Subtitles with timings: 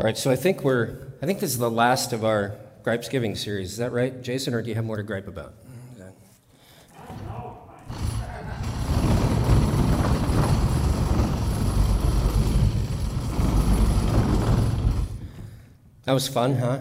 [0.00, 3.10] All right, so I think we're, I think this is the last of our Gripes
[3.10, 3.72] Giving series.
[3.72, 5.52] Is that right, Jason, or do you have more to gripe about?
[16.04, 16.78] That was fun, huh?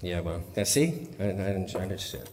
[0.00, 1.06] Yeah, well, yeah, see?
[1.20, 2.28] I, I didn't understand.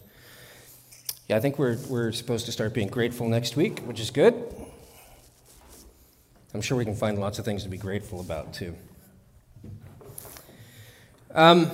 [1.27, 4.46] Yeah, I think we're, we're supposed to start being grateful next week, which is good.
[6.53, 8.75] I'm sure we can find lots of things to be grateful about, too.
[11.35, 11.69] Um,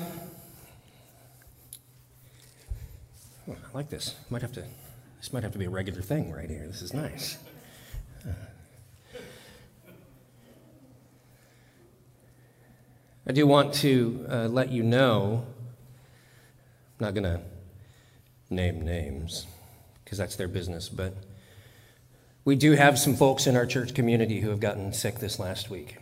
[3.47, 4.15] oh, I like this.
[4.29, 4.63] Might have to,
[5.19, 6.65] this might have to be a regular thing right here.
[6.67, 7.37] This is nice.
[8.27, 8.31] Uh,
[13.25, 15.45] I do want to uh, let you know,
[16.99, 17.41] I'm not going to
[18.49, 19.45] name names
[20.03, 21.13] because that's their business, but
[22.45, 25.69] we do have some folks in our church community who have gotten sick this last
[25.69, 25.97] week.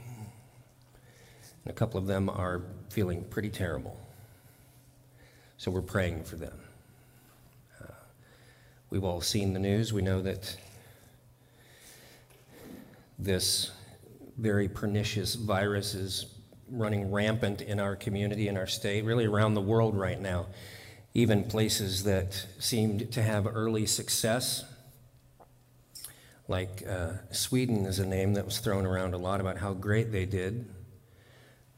[1.64, 4.00] And a couple of them are feeling pretty terrible.
[5.58, 6.58] So we're praying for them.
[7.80, 7.92] Uh,
[8.90, 9.94] we've all seen the news.
[9.94, 10.58] We know that
[13.20, 13.70] this
[14.38, 16.26] very pernicious virus is
[16.72, 20.48] running rampant in our community, in our state, really around the world right now.
[21.14, 24.64] Even places that seemed to have early success,
[26.52, 30.12] like uh, Sweden is a name that was thrown around a lot about how great
[30.12, 30.70] they did.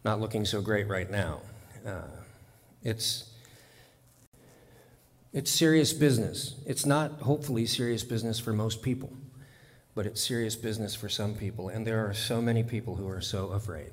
[0.04, 1.42] Not looking so great right now.
[1.86, 2.02] Uh,
[2.84, 3.30] it's
[5.34, 6.56] it's serious business.
[6.68, 9.12] It's not, hopefully, serious business for most people,
[9.96, 11.70] but it's serious business for some people.
[11.70, 13.92] And there are so many people who are so afraid.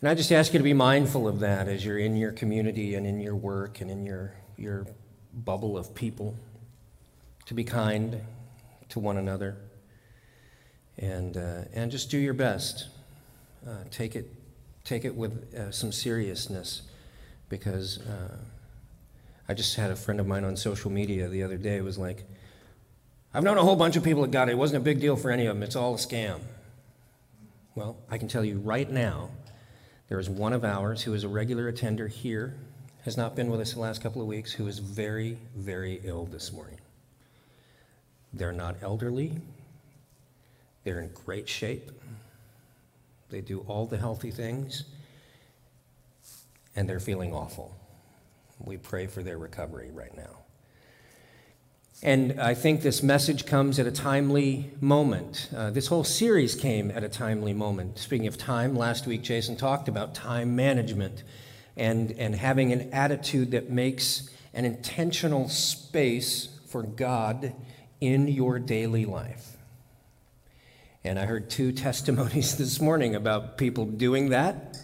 [0.00, 2.96] And I just ask you to be mindful of that as you're in your community
[2.96, 4.86] and in your work and in your, your
[5.32, 6.36] bubble of people,
[7.46, 8.20] to be kind
[8.90, 9.56] to one another
[10.98, 12.88] and, uh, and just do your best.
[13.66, 14.30] Uh, take, it,
[14.84, 16.82] take it with uh, some seriousness
[17.48, 18.36] because uh,
[19.48, 22.24] I just had a friend of mine on social media the other day was like,
[23.32, 24.52] I've known a whole bunch of people that got it.
[24.52, 25.62] It wasn't a big deal for any of them.
[25.62, 26.40] It's all a scam.
[27.74, 29.30] Well, I can tell you right now,
[30.08, 32.54] there is one of ours who is a regular attender here,
[33.04, 36.26] has not been with us the last couple of weeks, who is very, very ill
[36.26, 36.78] this morning.
[38.36, 39.32] They're not elderly,
[40.82, 41.90] they're in great shape,
[43.30, 44.84] they do all the healthy things,
[46.74, 47.76] and they're feeling awful.
[48.58, 50.44] We pray for their recovery right now.
[52.02, 55.48] And I think this message comes at a timely moment.
[55.56, 57.98] Uh, this whole series came at a timely moment.
[57.98, 61.22] Speaking of time, last week Jason talked about time management
[61.76, 67.54] and, and having an attitude that makes an intentional space for God
[68.00, 69.56] in your daily life.
[71.04, 74.78] And I heard two testimonies this morning about people doing that,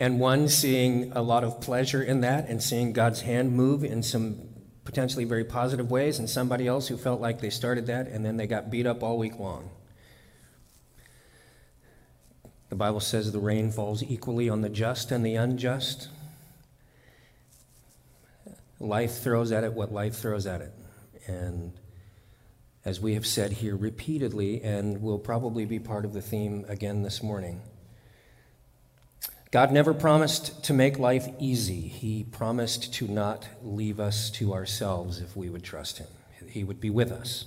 [0.00, 4.02] and one seeing a lot of pleasure in that and seeing God's hand move in
[4.02, 4.48] some
[4.84, 8.38] potentially very positive ways, and somebody else who felt like they started that and then
[8.38, 9.68] they got beat up all week long.
[12.68, 16.08] The Bible says the rain falls equally on the just and the unjust.
[18.78, 20.72] Life throws at it what life throws at it.
[21.28, 21.72] And
[22.84, 27.02] as we have said here repeatedly, and will probably be part of the theme again
[27.02, 27.60] this morning,
[29.50, 31.82] God never promised to make life easy.
[31.82, 36.08] He promised to not leave us to ourselves if we would trust Him.
[36.48, 37.46] He would be with us.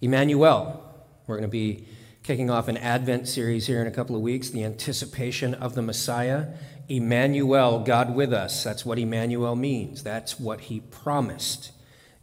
[0.00, 0.82] Emmanuel,
[1.26, 1.86] we're going to be
[2.22, 5.82] kicking off an Advent series here in a couple of weeks, the anticipation of the
[5.82, 6.46] Messiah.
[6.88, 8.62] Emmanuel, God with us.
[8.62, 10.02] That's what Emmanuel means.
[10.02, 11.72] That's what He promised,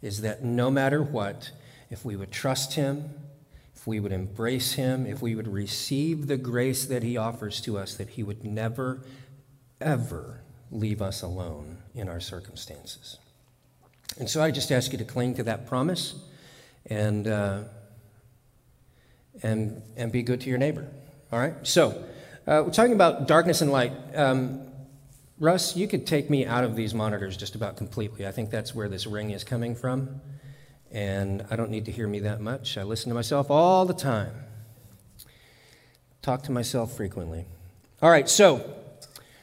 [0.02, 1.50] is that no matter what,
[1.90, 3.10] if we would trust Him,
[3.82, 7.76] if we would embrace him, if we would receive the grace that he offers to
[7.76, 9.00] us, that he would never,
[9.80, 13.18] ever leave us alone in our circumstances.
[14.20, 16.14] And so I just ask you to cling to that promise
[16.86, 17.62] and, uh,
[19.42, 20.86] and, and be good to your neighbor.
[21.32, 21.54] All right?
[21.64, 22.04] So,
[22.46, 23.92] uh, we're talking about darkness and light.
[24.14, 24.60] Um,
[25.42, 28.24] Russ, you could take me out of these monitors just about completely.
[28.28, 30.20] I think that's where this ring is coming from
[30.92, 32.78] and I don't need to hear me that much.
[32.78, 34.32] I listen to myself all the time,
[36.22, 37.44] talk to myself frequently.
[38.00, 38.62] All right, so I'm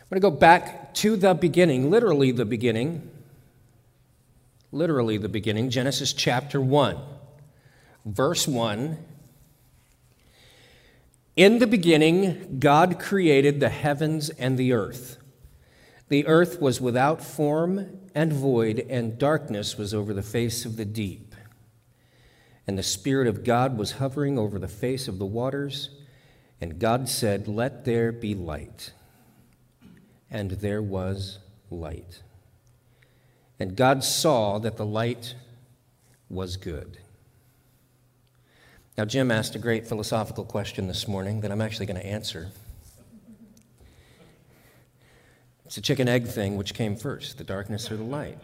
[0.10, 3.12] going to go back to the beginning, literally the beginning,
[4.72, 6.98] literally the beginning, Genesis chapter 1,
[8.06, 8.98] verse 1.
[11.36, 15.19] In the beginning, God created the heavens and the earth.
[16.10, 20.86] The earth was without form and void, and darkness was over the face of the
[20.86, 21.30] deep
[22.70, 25.90] and the Spirit of God was hovering over the face of the waters.
[26.62, 28.94] And God said, Let there be light.
[30.30, 31.40] And there was
[31.72, 32.22] light.
[33.60, 35.34] And God saw that the light
[36.30, 37.00] was good.
[38.96, 42.52] Now, Jim asked a great philosophical question this morning that I'm actually going to answer.
[45.70, 48.40] It's a chicken egg thing which came first, the darkness or the light?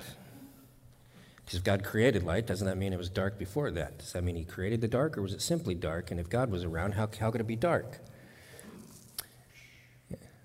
[1.37, 3.97] Because if God created light, doesn't that mean it was dark before that?
[3.97, 6.11] Does that mean He created the dark, or was it simply dark?
[6.11, 7.97] And if God was around, how, how could it be dark?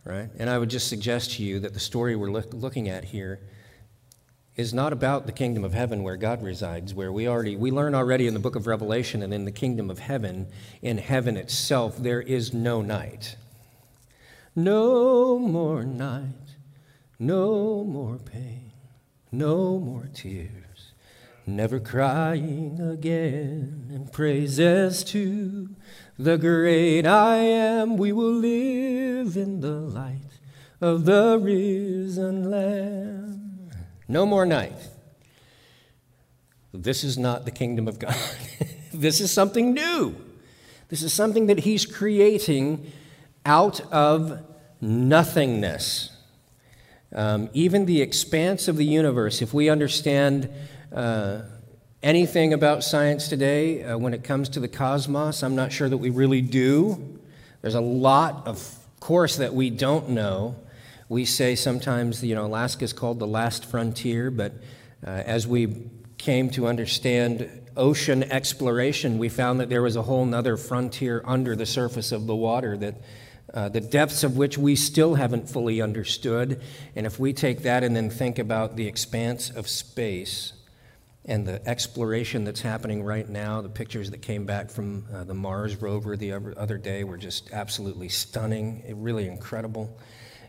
[0.07, 0.31] right?
[0.39, 3.41] And I would just suggest to you that the story we're look, looking at here
[4.57, 7.95] is not about the kingdom of heaven where God resides, where we already we learn
[7.95, 10.47] already in the book of Revelation and in the kingdom of heaven,
[10.81, 13.37] in heaven itself, there is no night.
[14.57, 16.50] No more night,
[17.21, 18.73] no more pain,
[19.31, 20.93] no more tears,
[21.47, 25.69] never crying again, and praises to
[26.19, 30.39] the great I am, we will live in the light
[30.81, 33.71] of the risen Lamb.
[34.09, 34.89] No more night.
[36.73, 38.17] This is not the kingdom of God.
[38.95, 40.17] this is something new.
[40.89, 42.91] This is something that He's creating
[43.45, 44.43] out of
[44.81, 46.17] nothingness.
[47.15, 50.49] Um, even the expanse of the universe, if we understand.
[50.93, 51.43] Uh,
[52.03, 55.43] anything about science today uh, when it comes to the cosmos.
[55.43, 57.19] I'm not sure that we really do.
[57.63, 60.57] There's a lot, of course, that we don't know.
[61.09, 64.53] We say sometimes, you know, Alaska is called the last frontier, but
[65.07, 70.35] uh, as we came to understand ocean exploration, we found that there was a whole
[70.35, 72.95] other frontier under the surface of the water that
[73.53, 76.61] uh, the depths of which we still haven't fully understood.
[76.95, 80.53] And if we take that and then think about the expanse of space,
[81.27, 85.35] and the exploration that's happening right now, the pictures that came back from uh, the
[85.35, 89.97] Mars rover the other day were just absolutely stunning, really incredible.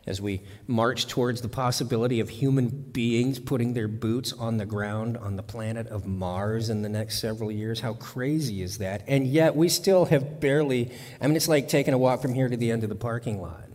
[0.08, 5.16] As we march towards the possibility of human beings putting their boots on the ground
[5.16, 9.04] on the planet of Mars in the next several years, how crazy is that?
[9.08, 12.50] And yet we still have barely, I mean, it's like taking a walk from here
[12.50, 13.66] to the end of the parking lot.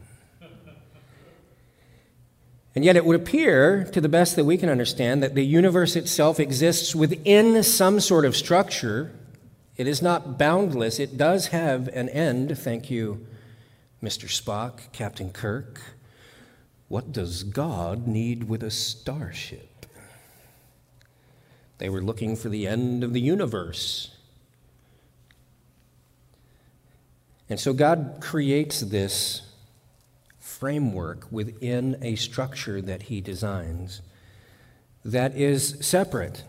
[2.75, 5.97] And yet, it would appear, to the best that we can understand, that the universe
[5.97, 9.13] itself exists within some sort of structure.
[9.79, 11.01] It is not boundless.
[11.01, 12.59] It does have an end.
[12.59, 13.27] Thank you,
[14.03, 14.29] Mr.
[14.29, 15.81] Spock, Captain Kirk.
[16.89, 19.87] What does God need with a starship?
[21.79, 24.17] They were looking for the end of the universe.
[27.49, 29.43] And so God creates this
[30.39, 34.01] framework within a structure that he designs
[35.05, 36.45] that is separate.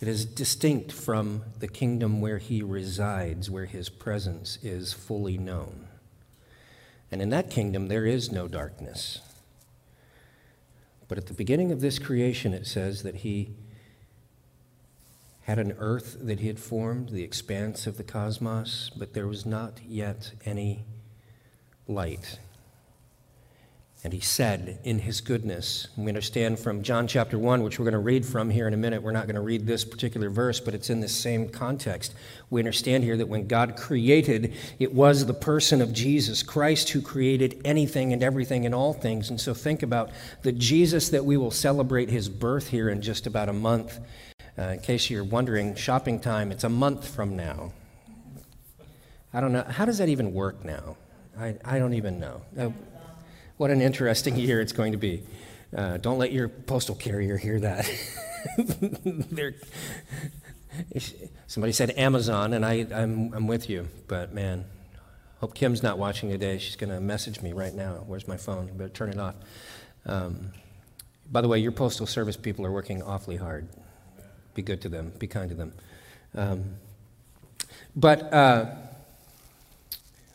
[0.00, 5.83] It is distinct from the kingdom where he resides, where his presence is fully known.
[7.14, 9.20] And in that kingdom, there is no darkness.
[11.06, 13.54] But at the beginning of this creation, it says that he
[15.42, 19.46] had an earth that he had formed, the expanse of the cosmos, but there was
[19.46, 20.86] not yet any
[21.86, 22.40] light.
[24.04, 27.92] And he said in his goodness, we understand from John chapter 1, which we're going
[27.94, 29.02] to read from here in a minute.
[29.02, 32.14] We're not going to read this particular verse, but it's in the same context.
[32.50, 37.00] We understand here that when God created, it was the person of Jesus Christ who
[37.00, 39.30] created anything and everything and all things.
[39.30, 40.10] And so think about
[40.42, 44.00] the Jesus that we will celebrate his birth here in just about a month.
[44.58, 47.72] Uh, in case you're wondering, shopping time, it's a month from now.
[49.32, 49.64] I don't know.
[49.64, 50.98] How does that even work now?
[51.38, 52.42] I, I don't even know.
[52.56, 52.70] Uh,
[53.56, 55.22] what an interesting year it's going to be.
[55.74, 57.90] Uh, don't let your postal carrier hear that.
[61.46, 64.64] somebody said Amazon, and I, I'm, I'm with you, but man,
[65.40, 66.58] hope Kim's not watching today.
[66.58, 68.04] She's going to message me right now.
[68.06, 68.66] Where's my phone?
[68.76, 69.34] Better turn it off.
[70.06, 70.52] Um,
[71.30, 73.68] by the way, your postal service people are working awfully hard.
[74.54, 75.72] Be good to them, be kind to them.
[76.34, 76.76] Um,
[77.96, 78.66] but uh,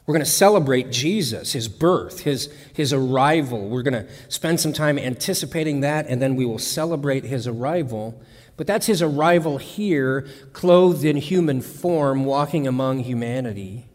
[0.09, 3.69] we're going to celebrate Jesus, his birth, his, his arrival.
[3.69, 8.19] We're going to spend some time anticipating that, and then we will celebrate his arrival.
[8.57, 13.85] But that's his arrival here, clothed in human form, walking among humanity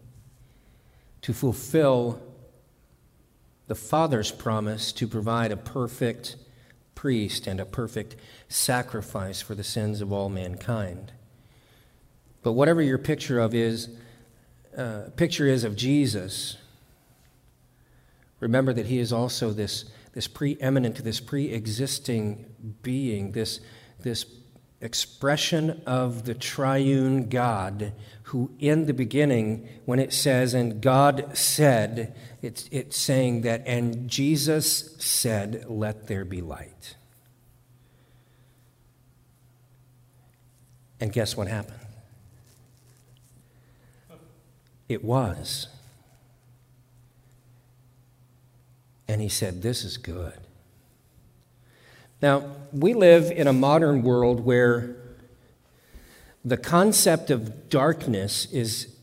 [1.23, 2.23] to fulfill
[3.67, 6.37] the Father's promise to provide a perfect
[6.95, 8.15] priest and a perfect
[8.47, 11.11] sacrifice for the sins of all mankind.
[12.45, 13.89] But whatever your picture of is,
[14.77, 16.57] uh, picture is of Jesus,
[18.41, 22.47] remember that he is also this, this preeminent, this pre existing
[22.83, 23.61] being, this,
[24.01, 24.27] this
[24.81, 27.93] expression of the triune God,
[28.25, 34.09] who in the beginning, when it says, and God said, it's, it's saying that, and
[34.09, 36.97] Jesus said, let there be light.
[41.01, 41.84] And guess what happened?
[44.89, 45.69] It was.
[49.09, 50.39] And he said, This is good.
[52.23, 54.97] Now, we live in a modern world where
[56.45, 58.97] the concept of darkness is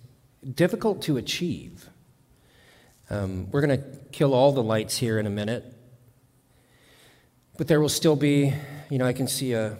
[0.55, 1.89] difficult to achieve.
[3.09, 5.65] Um, we're going to kill all the lights here in a minute,
[7.57, 8.53] but there will still be,
[8.89, 9.77] you know, I can see a,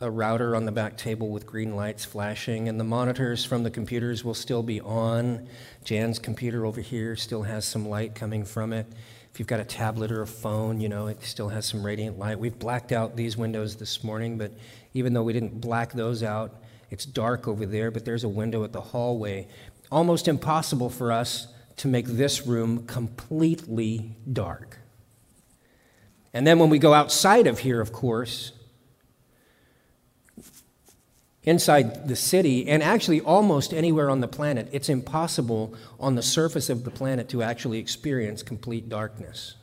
[0.00, 3.70] a router on the back table with green lights flashing, and the monitors from the
[3.70, 5.48] computers will still be on.
[5.82, 8.86] Jan's computer over here still has some light coming from it.
[9.32, 12.16] If you've got a tablet or a phone, you know, it still has some radiant
[12.18, 12.38] light.
[12.38, 14.52] We've blacked out these windows this morning, but
[14.94, 18.62] even though we didn't black those out, it's dark over there, but there's a window
[18.62, 19.48] at the hallway.
[19.90, 24.78] Almost impossible for us to make this room completely dark.
[26.32, 28.52] And then when we go outside of here, of course,
[31.48, 36.68] inside the city, and actually almost anywhere on the planet, it's impossible on the surface
[36.68, 39.54] of the planet to actually experience complete darkness.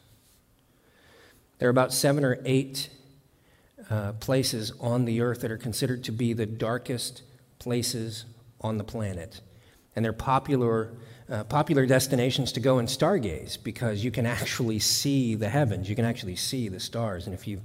[1.60, 2.90] There are about seven or eight
[3.90, 7.22] uh, places on the earth that are considered to be the darkest
[7.60, 8.26] places
[8.62, 9.42] on the planet.
[9.96, 10.92] And they're popular,
[11.30, 15.96] uh, popular destinations to go and stargaze because you can actually see the heavens, you
[15.96, 17.28] can actually see the stars.
[17.28, 17.62] And if you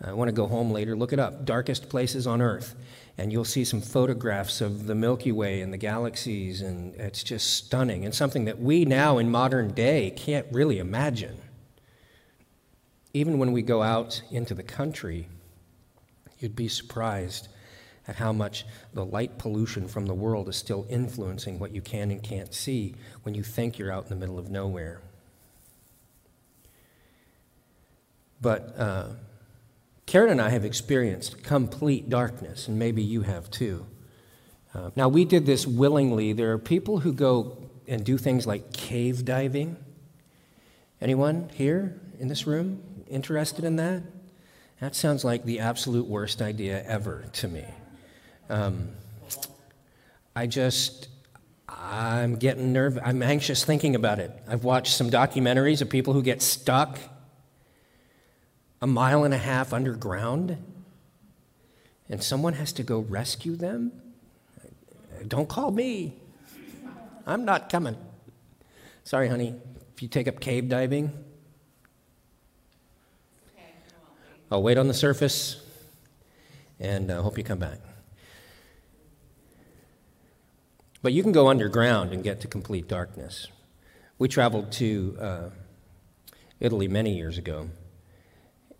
[0.00, 2.74] uh, want to go home later, look it up darkest places on earth
[3.16, 7.54] and you'll see some photographs of the Milky Way and the galaxies, and it's just
[7.54, 11.36] stunning and something that we now in modern day can't really imagine.
[13.12, 15.28] Even when we go out into the country,
[16.40, 17.46] you'd be surprised
[18.08, 22.10] at how much the light pollution from the world is still influencing what you can
[22.10, 25.00] and can't see when you think you're out in the middle of nowhere.
[28.40, 29.06] But uh,
[30.06, 33.86] Karen and I have experienced complete darkness, and maybe you have too.
[34.74, 36.32] Uh, now, we did this willingly.
[36.32, 39.76] There are people who go and do things like cave diving.
[41.00, 44.02] Anyone here in this room interested in that?
[44.80, 47.64] That sounds like the absolute worst idea ever to me.
[48.50, 48.88] Um,
[50.34, 51.08] I just,
[51.68, 53.02] I'm getting nervous.
[53.04, 54.32] I'm anxious thinking about it.
[54.48, 56.98] I've watched some documentaries of people who get stuck
[58.84, 60.58] a mile and a half underground
[62.10, 63.90] and someone has to go rescue them?
[65.26, 66.18] Don't call me.
[67.26, 67.96] I'm not coming.
[69.02, 69.54] Sorry, honey.
[69.94, 71.10] If you take up cave diving,
[74.50, 75.64] I'll wait on the surface
[76.78, 77.78] and uh, hope you come back.
[81.00, 83.48] But you can go underground and get to complete darkness.
[84.18, 85.50] We traveled to uh,
[86.60, 87.70] Italy many years ago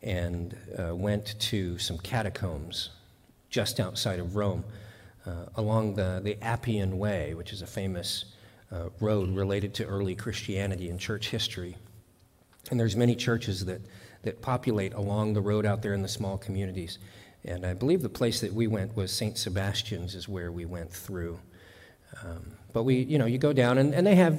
[0.05, 2.91] and uh, went to some catacombs
[3.49, 4.65] just outside of Rome
[5.27, 8.27] uh, along the, the Appian Way, which is a famous
[8.71, 11.77] uh, road related to early Christianity and church history.
[12.71, 13.81] And there's many churches that,
[14.23, 16.99] that populate along the road out there in the small communities.
[17.45, 19.37] And I believe the place that we went was St.
[19.37, 21.39] Sebastian's is where we went through.
[22.23, 24.39] Um, but we, you know, you go down and, and they have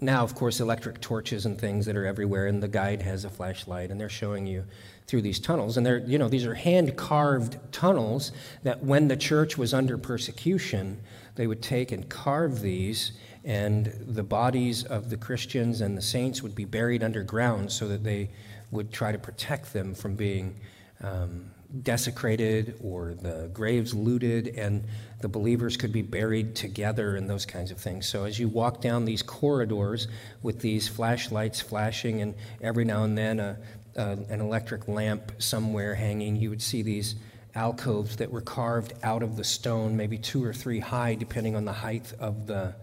[0.00, 3.30] now, of course, electric torches and things that are everywhere, and the guide has a
[3.30, 4.64] flashlight, and they're showing you
[5.08, 5.76] through these tunnels.
[5.76, 8.30] And they're, you know, these are hand carved tunnels
[8.62, 11.00] that when the church was under persecution,
[11.34, 13.12] they would take and carve these,
[13.44, 18.04] and the bodies of the Christians and the saints would be buried underground so that
[18.04, 18.30] they
[18.70, 20.54] would try to protect them from being
[21.02, 21.50] um,
[21.82, 24.84] desecrated or the graves looted and
[25.20, 28.08] the believers could be buried together and those kinds of things.
[28.08, 30.08] So as you walk down these corridors
[30.42, 33.58] with these flashlights flashing and every now and then a,
[33.96, 37.16] a, an electric lamp somewhere hanging, you would see these
[37.54, 41.64] alcoves that were carved out of the stone, maybe two or three high, depending on
[41.64, 42.74] the height of the,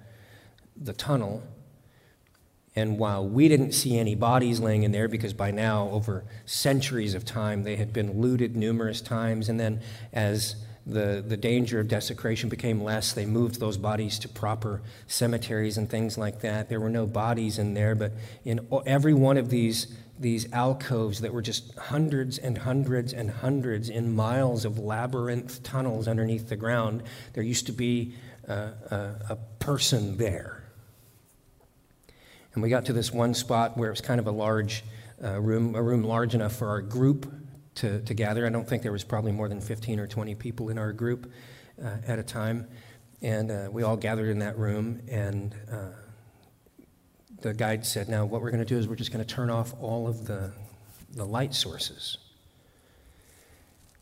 [0.76, 1.42] the tunnel.
[2.76, 7.14] And while we didn't see any bodies laying in there, because by now, over centuries
[7.14, 11.88] of time, they had been looted numerous times, and then as the, the danger of
[11.88, 16.70] desecration became less, they moved those bodies to proper cemeteries and things like that.
[16.70, 18.12] There were no bodies in there, but
[18.44, 19.88] in every one of these,
[20.20, 26.08] these alcoves that were just hundreds and hundreds and hundreds in miles of labyrinth tunnels
[26.08, 28.14] underneath the ground, there used to be
[28.48, 30.65] a, a, a person there
[32.56, 34.84] and we got to this one spot where it was kind of a large
[35.24, 37.32] uh, room, a room large enough for our group
[37.76, 38.46] to, to gather.
[38.46, 41.32] I don't think there was probably more than 15 or 20 people in our group
[41.84, 42.68] uh, at a time.
[43.22, 45.88] And uh, we all gathered in that room, and uh,
[47.42, 49.50] the guide said, Now, what we're going to do is we're just going to turn
[49.50, 50.52] off all of the,
[51.14, 52.18] the light sources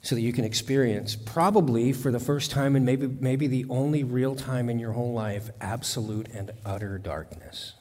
[0.01, 4.03] so that you can experience, probably for the first time and maybe, maybe the only
[4.03, 7.73] real time in your whole life, absolute and utter darkness.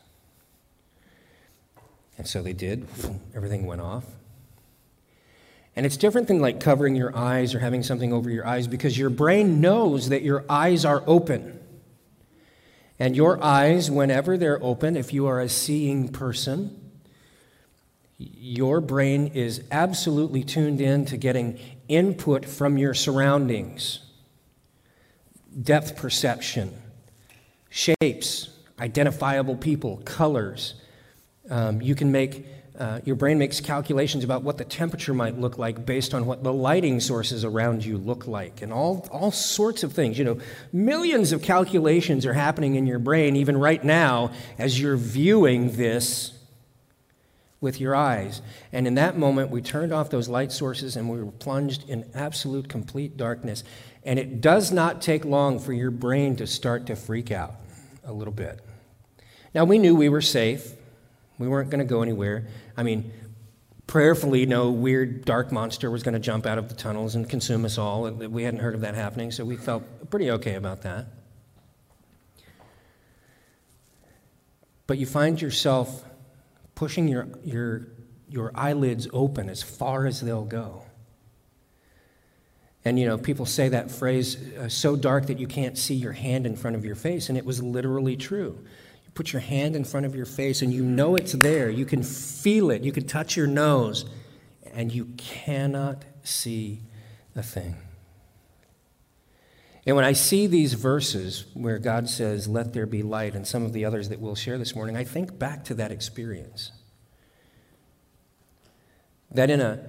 [2.18, 2.86] And so they did.
[3.34, 4.04] Everything went off.
[5.74, 8.98] And it's different than like covering your eyes or having something over your eyes because
[8.98, 11.58] your brain knows that your eyes are open.
[12.98, 16.78] And your eyes, whenever they're open, if you are a seeing person,
[18.18, 24.00] your brain is absolutely tuned in to getting input from your surroundings
[25.60, 26.72] depth perception,
[27.68, 28.48] shapes,
[28.78, 30.74] identifiable people, colors.
[31.50, 32.46] Um, you can make,
[32.78, 36.42] uh, your brain makes calculations about what the temperature might look like based on what
[36.42, 40.18] the lighting sources around you look like, and all, all sorts of things.
[40.18, 40.38] You know,
[40.72, 46.32] millions of calculations are happening in your brain, even right now, as you're viewing this
[47.62, 48.42] with your eyes.
[48.72, 52.04] And in that moment, we turned off those light sources and we were plunged in
[52.12, 53.62] absolute, complete darkness.
[54.04, 57.54] And it does not take long for your brain to start to freak out
[58.04, 58.60] a little bit.
[59.54, 60.72] Now, we knew we were safe,
[61.42, 62.46] we weren't going to go anywhere.
[62.76, 63.12] I mean,
[63.86, 67.64] prayerfully, no weird dark monster was going to jump out of the tunnels and consume
[67.64, 68.10] us all.
[68.10, 71.06] We hadn't heard of that happening, so we felt pretty okay about that.
[74.86, 76.04] But you find yourself
[76.74, 77.88] pushing your, your,
[78.28, 80.84] your eyelids open as far as they'll go.
[82.84, 86.12] And you know, people say that phrase, uh, so dark that you can't see your
[86.12, 88.58] hand in front of your face, and it was literally true.
[89.14, 91.68] Put your hand in front of your face and you know it's there.
[91.68, 92.82] You can feel it.
[92.82, 94.06] You can touch your nose,
[94.72, 96.80] and you cannot see
[97.36, 97.76] a thing.
[99.84, 103.64] And when I see these verses where God says, Let there be light, and some
[103.64, 106.70] of the others that we'll share this morning, I think back to that experience.
[109.30, 109.80] That in a,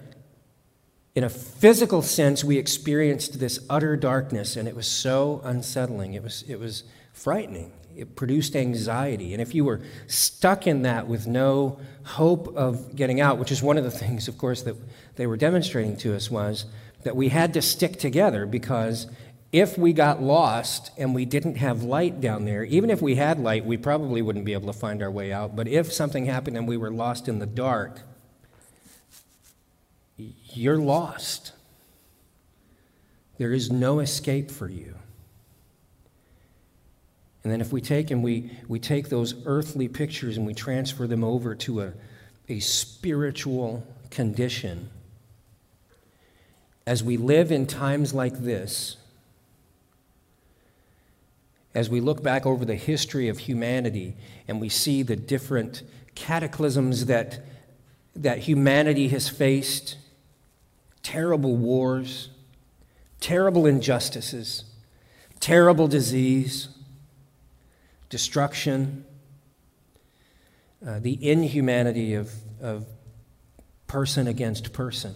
[1.16, 6.14] in a physical sense, we experienced this utter darkness, and it was so unsettling.
[6.14, 6.84] It was, it was
[7.14, 7.72] frightening.
[7.96, 9.34] It produced anxiety.
[9.34, 13.62] And if you were stuck in that with no hope of getting out, which is
[13.62, 14.76] one of the things, of course, that
[15.16, 16.66] they were demonstrating to us, was
[17.04, 19.08] that we had to stick together because
[19.52, 23.40] if we got lost and we didn't have light down there, even if we had
[23.40, 25.56] light, we probably wouldn't be able to find our way out.
[25.56, 28.02] But if something happened and we were lost in the dark,
[30.18, 31.52] you're lost.
[33.38, 34.96] There is no escape for you.
[37.44, 41.08] And then if we take and we, we take those earthly pictures and we transfer
[41.08, 41.94] them over to a,
[42.48, 44.90] a spiritual condition,
[46.86, 48.98] as we live in times like this,
[51.76, 54.16] as we look back over the history of humanity
[54.48, 55.82] and we see the different
[56.16, 57.44] cataclysms that,
[58.16, 59.98] that humanity has faced,
[61.02, 62.30] terrible wars,
[63.20, 64.66] terrible injustices,
[65.40, 66.70] terrible disease,
[68.14, 69.04] destruction,
[70.86, 72.86] uh, the inhumanity of, of
[73.88, 75.16] person against person.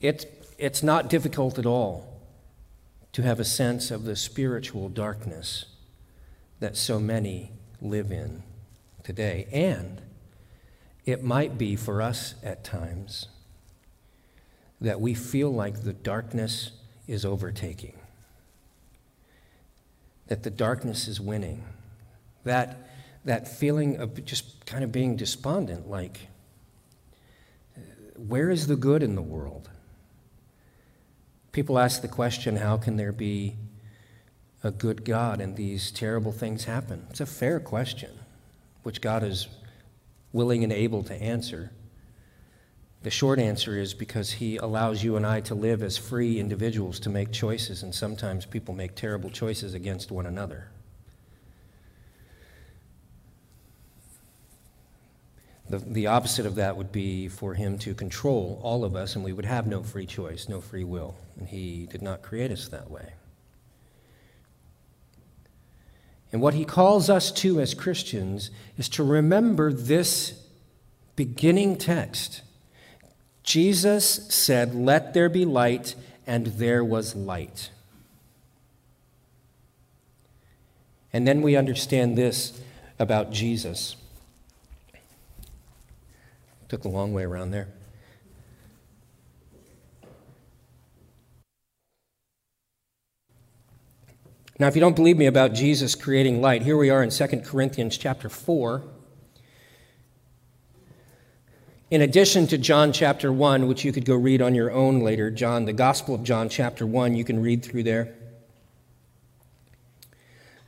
[0.00, 2.22] It, it's not difficult at all
[3.14, 5.64] to have a sense of the spiritual darkness
[6.60, 8.44] that so many live in
[9.02, 9.48] today.
[9.50, 10.00] And
[11.04, 13.26] it might be for us at times
[14.80, 16.70] that we feel like the darkness
[17.08, 17.98] is overtaking,
[20.28, 21.64] that the darkness is winning,
[22.44, 22.88] that,
[23.24, 26.28] that feeling of just kind of being despondent, like,
[28.16, 29.68] where is the good in the world?
[31.52, 33.56] People ask the question how can there be
[34.62, 37.06] a good God and these terrible things happen?
[37.10, 38.10] It's a fair question,
[38.82, 39.48] which God is
[40.32, 41.70] willing and able to answer.
[43.06, 46.98] The short answer is because He allows you and I to live as free individuals
[46.98, 50.70] to make choices, and sometimes people make terrible choices against one another.
[55.70, 59.24] The, the opposite of that would be for him to control all of us, and
[59.24, 61.14] we would have no free choice, no free will.
[61.38, 63.12] And he did not create us that way.
[66.32, 70.44] And what he calls us to as Christians is to remember this
[71.14, 72.42] beginning text.
[73.46, 75.94] Jesus said, Let there be light,
[76.26, 77.70] and there was light.
[81.12, 82.60] And then we understand this
[82.98, 83.94] about Jesus.
[86.68, 87.68] Took a long way around there.
[94.58, 97.26] Now, if you don't believe me about Jesus creating light, here we are in 2
[97.44, 98.82] Corinthians chapter 4.
[101.88, 105.30] In addition to John chapter 1, which you could go read on your own later,
[105.30, 108.12] John, the Gospel of John chapter 1, you can read through there.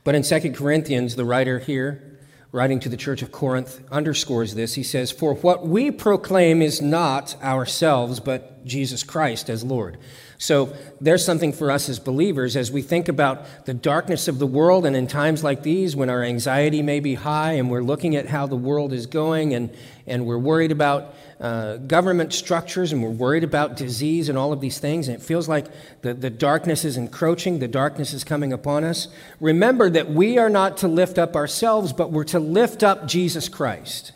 [0.05, 2.17] But in 2 Corinthians, the writer here,
[2.53, 4.75] writing to the church of Corinth, underscores this.
[4.75, 9.97] He says, For what we proclaim is not ourselves, but Jesus Christ as Lord.
[10.37, 14.47] So there's something for us as believers as we think about the darkness of the
[14.47, 18.15] world, and in times like these when our anxiety may be high and we're looking
[18.15, 19.69] at how the world is going and,
[20.07, 24.61] and we're worried about uh, government structures and we're worried about disease and all of
[24.61, 25.65] these things, and it feels like
[26.01, 29.09] the, the darkness is encroaching, the darkness is coming upon us.
[29.41, 33.49] Remember that we are not to lift up ourselves, but we're to lift up Jesus
[33.49, 34.13] Christ.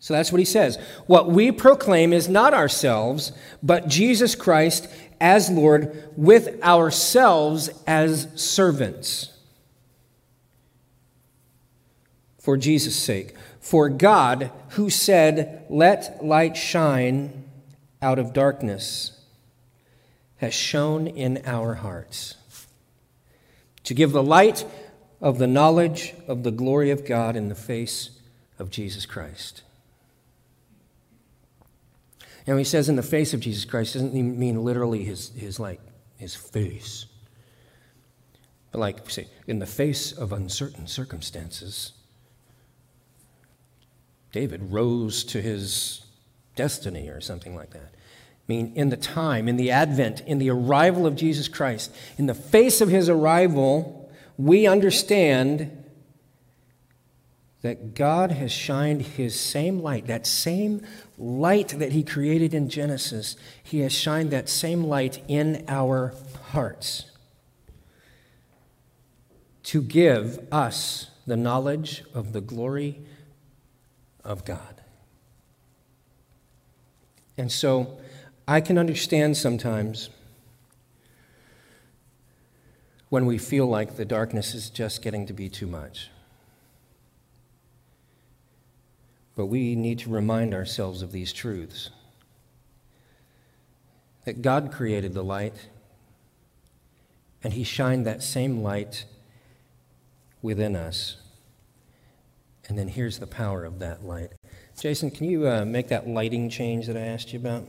[0.00, 0.78] So that's what he says.
[1.06, 3.32] What we proclaim is not ourselves,
[3.62, 4.88] but Jesus Christ
[5.20, 9.36] as Lord, with ourselves as servants.
[12.38, 13.34] For Jesus' sake.
[13.60, 17.44] For God, who said, Let light shine
[18.00, 19.20] out of darkness,
[20.38, 22.36] has shone in our hearts
[23.84, 24.64] to give the light
[25.20, 28.10] of the knowledge of the glory of God in the face
[28.58, 29.62] of Jesus Christ.
[32.50, 35.60] And he says in the face of Jesus Christ, doesn't he mean literally his, his
[35.60, 35.80] like
[36.16, 37.06] his face.
[38.72, 41.92] But like say, in the face of uncertain circumstances,
[44.32, 46.04] David rose to his
[46.56, 47.92] destiny or something like that.
[47.92, 52.26] I mean, in the time, in the advent, in the arrival of Jesus Christ, in
[52.26, 55.80] the face of his arrival, we understand
[57.62, 60.84] that God has shined his same light, that same
[61.20, 66.14] light that he created in Genesis, he has shined that same light in our
[66.52, 67.10] hearts
[69.64, 73.00] to give us the knowledge of the glory
[74.24, 74.80] of God.
[77.36, 77.98] And so
[78.48, 80.08] I can understand sometimes
[83.10, 86.10] when we feel like the darkness is just getting to be too much.
[89.40, 91.88] But we need to remind ourselves of these truths
[94.26, 95.54] that God created the light,
[97.42, 99.06] and He shined that same light
[100.42, 101.16] within us.
[102.68, 104.32] And then here's the power of that light.
[104.78, 107.66] Jason, can you uh, make that lighting change that I asked you about?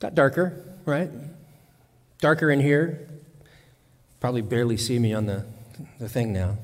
[0.00, 1.10] Got darker, right?
[2.20, 3.06] Darker in here.
[4.18, 5.46] Probably barely see me on the,
[6.00, 6.58] the thing now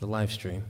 [0.00, 0.64] the live stream.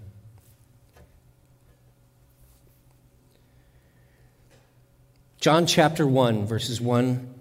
[5.41, 7.35] John chapter 1, verses 1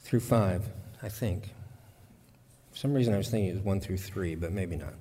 [0.00, 0.64] through 5,
[1.02, 1.50] I think.
[2.72, 4.94] For some reason I was thinking it was 1 through 3, but maybe not.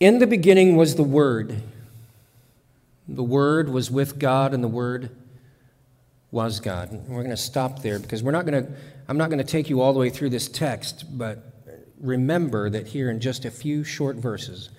[0.00, 1.62] In the beginning was the Word.
[3.06, 5.10] The Word was with God, and the Word
[6.30, 6.90] was God.
[6.90, 8.72] And we're going to stop there because we're not going to,
[9.08, 11.57] I'm not going to take you all the way through this text, but
[12.00, 14.70] remember that here in just a few short verses,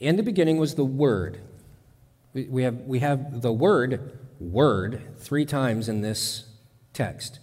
[0.00, 1.40] in the beginning was the Word.
[2.34, 6.44] We have, we have the word, word, three times in this
[6.92, 7.40] text.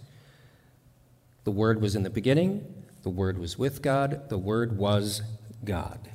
[1.44, 5.22] The Word was in the beginning, the Word was with God, the Word was
[5.64, 6.10] God.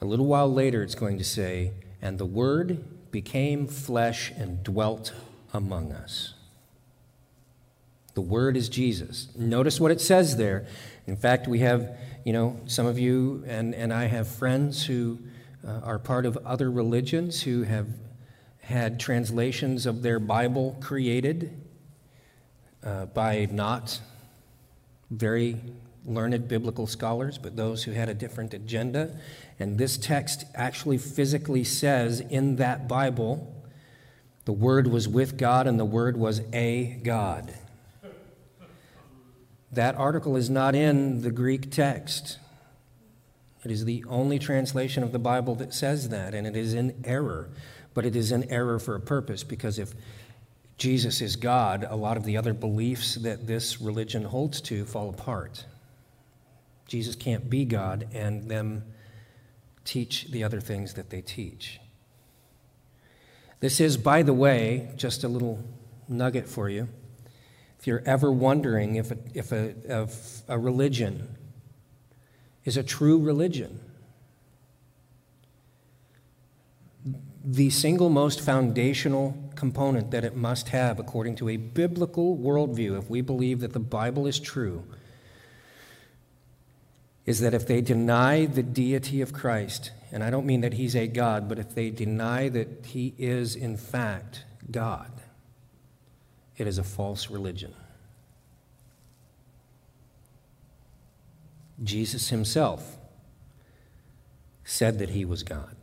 [0.00, 5.12] A little while later, it's going to say, and the Word became flesh and dwelt
[5.52, 6.34] among us.
[8.18, 9.28] The Word is Jesus.
[9.36, 10.66] Notice what it says there.
[11.06, 15.20] In fact, we have, you know, some of you and, and I have friends who
[15.64, 17.86] uh, are part of other religions who have
[18.58, 21.62] had translations of their Bible created
[22.82, 24.00] uh, by not
[25.12, 25.54] very
[26.04, 29.16] learned biblical scholars, but those who had a different agenda.
[29.60, 33.54] And this text actually physically says in that Bible,
[34.44, 37.54] the Word was with God and the Word was a God.
[39.72, 42.38] That article is not in the Greek text.
[43.64, 46.94] It is the only translation of the Bible that says that, and it is in
[47.04, 47.50] error.
[47.92, 49.94] But it is in error for a purpose, because if
[50.78, 55.10] Jesus is God, a lot of the other beliefs that this religion holds to fall
[55.10, 55.64] apart.
[56.86, 58.84] Jesus can't be God and them
[59.84, 61.80] teach the other things that they teach.
[63.60, 65.64] This is, by the way, just a little
[66.08, 66.88] nugget for you.
[67.78, 71.36] If you're ever wondering if a, if a, if a religion
[72.64, 73.80] is a true religion,
[77.44, 83.08] the single most foundational component that it must have according to a biblical worldview, if
[83.08, 84.84] we believe that the Bible is true,
[87.24, 90.96] is that if they deny the deity of Christ, and I don't mean that he's
[90.96, 95.17] a God, but if they deny that he is in fact God,
[96.58, 97.72] it is a false religion.
[101.82, 102.96] Jesus himself
[104.64, 105.76] said that he was God.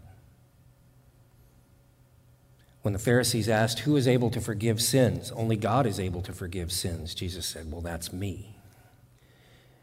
[2.82, 5.32] When the Pharisees asked, Who is able to forgive sins?
[5.32, 7.16] Only God is able to forgive sins.
[7.16, 8.58] Jesus said, Well, that's me.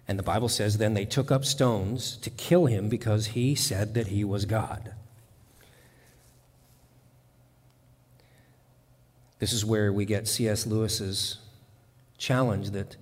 [0.07, 3.95] And the Bible says, Then they took up stones to kill him because he said
[3.95, 4.93] that he was God.
[9.43, 10.69] This is where we get C.S.
[10.69, 11.39] Lewis's
[12.17, 12.97] challenge that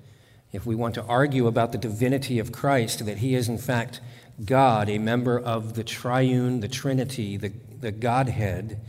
[0.52, 4.00] if we want to argue about the divinity of Christ, that he is in fact
[4.42, 8.80] God, a member of the triune, the Trinity, the, the Godhead,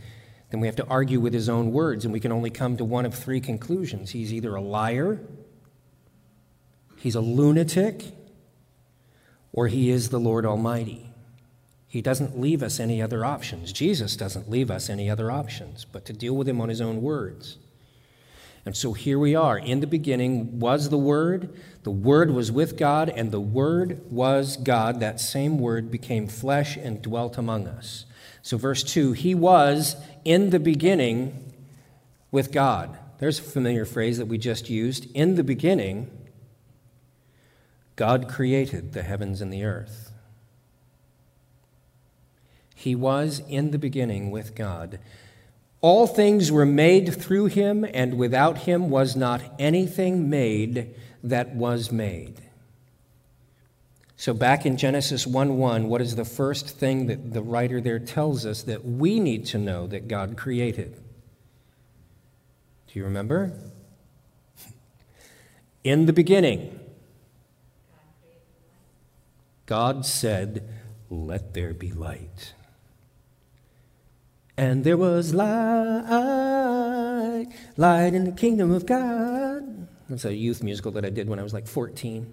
[0.50, 2.86] then we have to argue with his own words, and we can only come to
[2.86, 4.12] one of three conclusions.
[4.12, 5.20] He's either a liar,
[6.96, 8.14] he's a lunatic,
[9.52, 11.11] or he is the Lord Almighty.
[11.92, 13.70] He doesn't leave us any other options.
[13.70, 17.02] Jesus doesn't leave us any other options but to deal with him on his own
[17.02, 17.58] words.
[18.64, 19.58] And so here we are.
[19.58, 21.54] In the beginning was the Word.
[21.82, 25.00] The Word was with God, and the Word was God.
[25.00, 28.06] That same Word became flesh and dwelt among us.
[28.40, 31.52] So, verse 2 He was in the beginning
[32.30, 32.96] with God.
[33.18, 35.14] There's a familiar phrase that we just used.
[35.14, 36.10] In the beginning,
[37.96, 40.11] God created the heavens and the earth.
[42.82, 44.98] He was in the beginning with God.
[45.80, 51.92] All things were made through him, and without him was not anything made that was
[51.92, 52.40] made.
[54.16, 58.00] So, back in Genesis 1 1, what is the first thing that the writer there
[58.00, 61.00] tells us that we need to know that God created?
[62.88, 63.52] Do you remember?
[65.84, 66.80] In the beginning,
[69.66, 70.68] God said,
[71.08, 72.54] Let there be light.
[74.56, 75.48] And there was light,
[77.76, 79.88] light in the kingdom of God.
[80.08, 82.32] That's a youth musical that I did when I was like 14.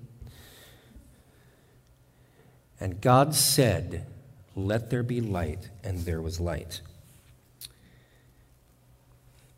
[2.80, 4.06] And God said,
[4.56, 6.82] Let there be light, and there was light.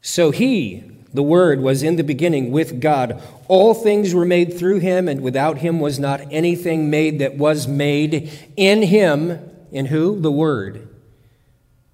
[0.01, 0.83] So he,
[1.13, 3.21] the Word, was in the beginning with God.
[3.47, 7.67] All things were made through him, and without him was not anything made that was
[7.67, 8.31] made.
[8.55, 9.39] In him,
[9.71, 10.19] in who?
[10.19, 10.87] The Word.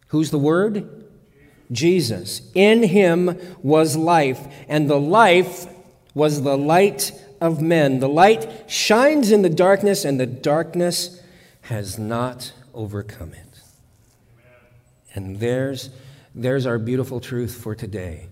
[0.07, 1.05] Who's the Word?
[1.71, 2.41] Jesus.
[2.53, 5.67] In him was life, and the life
[6.13, 7.99] was the light of men.
[7.99, 11.21] The light shines in the darkness, and the darkness
[11.61, 13.61] has not overcome it.
[15.13, 15.89] And there's,
[16.33, 18.29] there's our beautiful truth for today.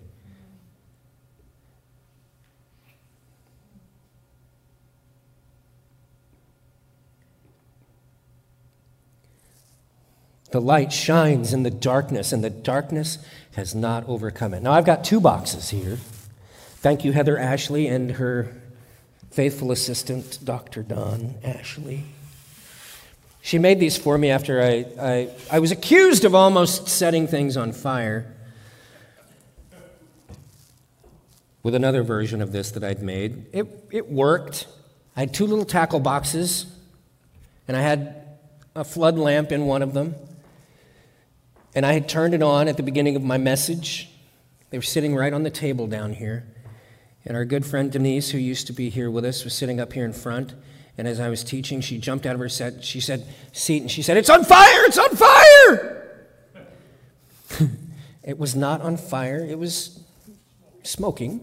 [10.56, 13.18] The light shines in the darkness, and the darkness
[13.58, 14.64] has not overcome it.
[14.64, 15.98] Now, I've got two boxes here.
[16.78, 18.56] Thank you, Heather Ashley, and her
[19.32, 20.82] faithful assistant, Dr.
[20.82, 22.06] Don Ashley.
[23.42, 27.58] She made these for me after I, I, I was accused of almost setting things
[27.58, 28.34] on fire
[31.64, 33.48] with another version of this that I'd made.
[33.52, 34.68] It, it worked.
[35.18, 36.66] I had two little tackle boxes,
[37.68, 38.24] and I had
[38.74, 40.16] a flood lamp in one of them.
[41.76, 44.10] And I had turned it on at the beginning of my message.
[44.70, 46.48] They were sitting right on the table down here.
[47.26, 49.92] And our good friend Denise, who used to be here with us, was sitting up
[49.92, 50.54] here in front.
[50.98, 53.92] And as I was teaching, she jumped out of her set, she said, seat and
[53.92, 54.86] she said, It's on fire!
[54.86, 56.20] It's on fire!
[58.24, 60.00] it was not on fire, it was
[60.84, 61.42] smoking.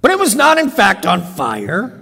[0.00, 2.01] but it was not, in fact, on fire.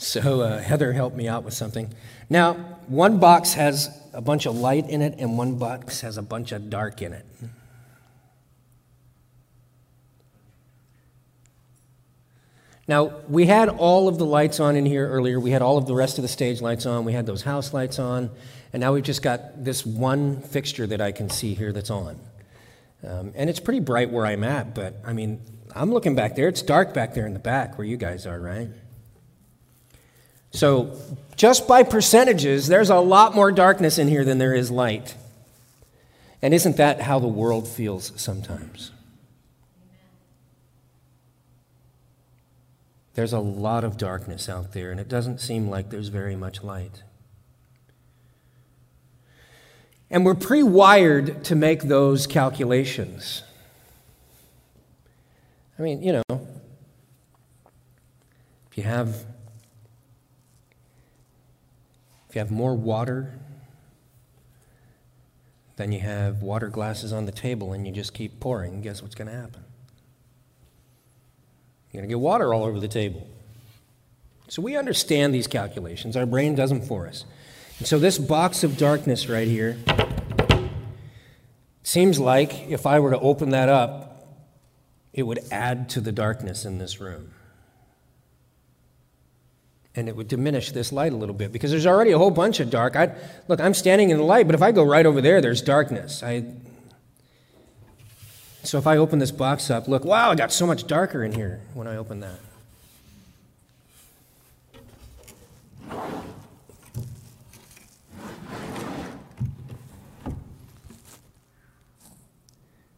[0.00, 1.92] So uh, Heather helped me out with something.
[2.30, 2.54] Now,
[2.86, 6.52] one box has a bunch of light in it, and one box has a bunch
[6.52, 7.26] of dark in it.
[12.88, 15.38] Now, we had all of the lights on in here earlier.
[15.38, 17.04] We had all of the rest of the stage lights on.
[17.04, 18.30] We had those house lights on.
[18.72, 22.18] And now we've just got this one fixture that I can see here that's on.
[23.06, 25.42] Um, and it's pretty bright where I'm at, but I mean,
[25.74, 26.48] I'm looking back there.
[26.48, 28.70] It's dark back there in the back where you guys are, right?
[30.50, 30.96] So,
[31.36, 35.14] just by percentages, there's a lot more darkness in here than there is light.
[36.42, 38.90] And isn't that how the world feels sometimes?
[43.14, 46.62] There's a lot of darkness out there, and it doesn't seem like there's very much
[46.62, 47.02] light.
[50.10, 53.42] And we're pre wired to make those calculations.
[55.78, 56.46] I mean, you know,
[58.70, 59.24] if you have
[62.30, 63.32] if you have more water
[65.74, 69.16] than you have water glasses on the table and you just keep pouring, guess what's
[69.16, 69.64] going to happen?
[71.90, 73.26] You're going to get water all over the table.
[74.46, 76.16] So we understand these calculations.
[76.16, 77.24] Our brain does them for us.
[77.78, 79.76] And so this box of darkness right here
[81.82, 84.38] seems like if I were to open that up,
[85.12, 87.32] it would add to the darkness in this room.
[89.96, 92.60] And it would diminish this light a little bit because there's already a whole bunch
[92.60, 92.94] of dark.
[92.94, 93.12] I,
[93.48, 96.22] look, I'm standing in the light, but if I go right over there, there's darkness.
[96.22, 96.44] I,
[98.62, 101.32] so if I open this box up, look, wow, it got so much darker in
[101.32, 102.38] here when I open that.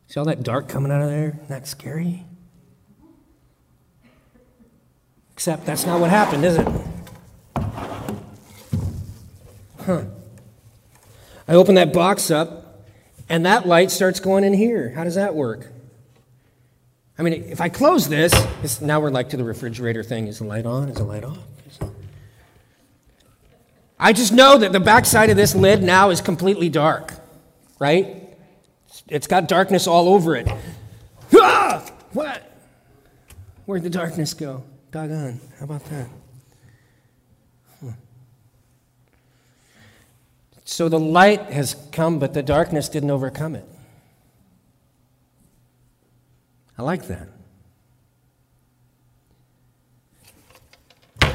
[0.09, 1.29] See all that dark coming out of there?
[1.29, 2.27] Isn't that scary?
[5.43, 6.69] Except that's not what happened, is it?
[9.85, 10.05] Huh.
[11.49, 12.87] I open that box up,
[13.29, 14.91] and that light starts going in here.
[14.91, 15.73] How does that work?
[17.19, 18.33] I mean, if I close this,
[18.81, 20.29] now we're like to the refrigerator thing.
[20.29, 20.89] Is the light on?
[20.89, 21.39] Is the light off?
[23.99, 27.15] I just know that the backside of this lid now is completely dark,
[27.81, 28.29] right?
[29.09, 30.49] It's got darkness all over it.
[31.35, 31.85] Ah!
[32.13, 32.49] What?
[33.67, 34.63] Where'd the darkness go?
[34.93, 35.41] Doggone.
[35.59, 36.07] How about that?
[40.65, 43.65] So the light has come, but the darkness didn't overcome it.
[46.79, 47.29] I like that.
[51.23, 51.29] All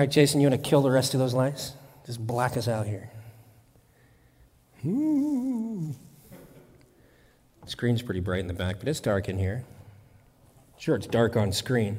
[0.00, 1.72] right, Jason, you want to kill the rest of those lights?
[2.06, 3.10] Just black us out here.
[4.82, 5.94] The
[7.66, 9.64] screen's pretty bright in the back, but it's dark in here.
[10.78, 11.98] Sure, it's dark on screen.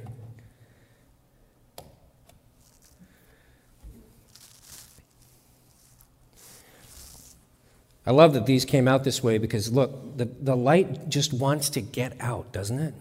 [8.07, 11.69] I love that these came out this way because look, the, the light just wants
[11.71, 12.93] to get out, doesn't it?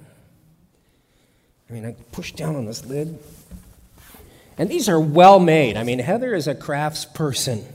[1.68, 3.18] I mean, I push down on this lid.
[4.56, 5.76] And these are well made.
[5.76, 7.66] I mean, Heather is a crafts person.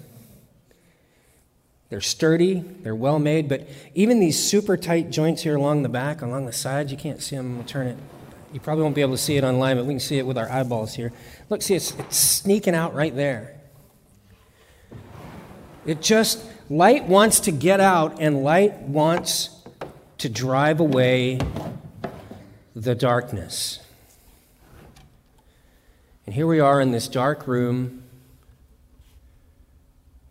[1.89, 6.21] They're sturdy, they're well made, but even these super tight joints here along the back,
[6.21, 7.55] along the sides, you can't see them.
[7.55, 7.97] We'll turn it.
[8.53, 10.37] You probably won't be able to see it online, but we can see it with
[10.37, 11.11] our eyeballs here.
[11.49, 13.59] Look, see, it's, it's sneaking out right there.
[15.85, 19.49] It just, light wants to get out, and light wants
[20.19, 21.39] to drive away
[22.75, 23.79] the darkness.
[26.27, 27.98] And here we are in this dark room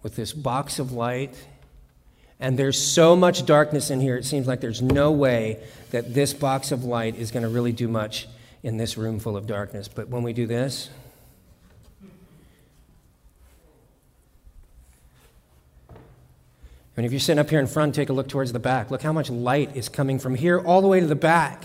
[0.09, 1.35] with this box of light.
[2.41, 6.33] And there's so much darkness in here, it seems like there's no way that this
[6.33, 8.27] box of light is going to really do much
[8.63, 9.87] in this room full of darkness.
[9.87, 10.89] But when we do this,
[16.97, 18.91] and if you're sitting up here in front, take a look towards the back.
[18.91, 21.65] Look how much light is coming from here all the way to the back.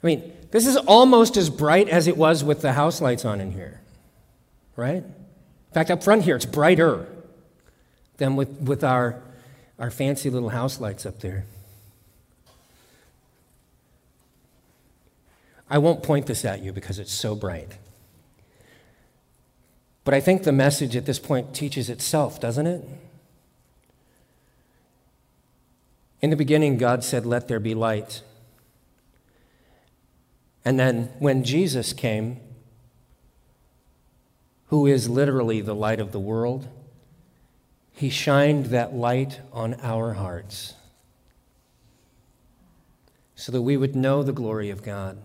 [0.00, 3.40] I mean, this is almost as bright as it was with the house lights on
[3.40, 3.80] in here,
[4.76, 5.02] right?
[5.74, 7.04] In fact, up front here, it's brighter
[8.18, 9.20] than with, with our,
[9.76, 11.46] our fancy little house lights up there.
[15.68, 17.76] I won't point this at you because it's so bright.
[20.04, 22.88] But I think the message at this point teaches itself, doesn't it?
[26.22, 28.22] In the beginning, God said, Let there be light.
[30.64, 32.38] And then when Jesus came,
[34.66, 36.68] who is literally the light of the world,
[37.92, 40.74] he shined that light on our hearts
[43.34, 45.18] so that we would know the glory of God.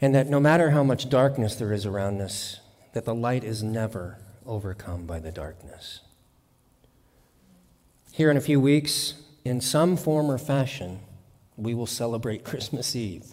[0.00, 2.60] And that no matter how much darkness there is around us,
[2.92, 6.00] that the light is never overcome by the darkness.
[8.12, 11.00] Here in a few weeks, in some form or fashion,
[11.56, 13.32] we will celebrate Christmas Eve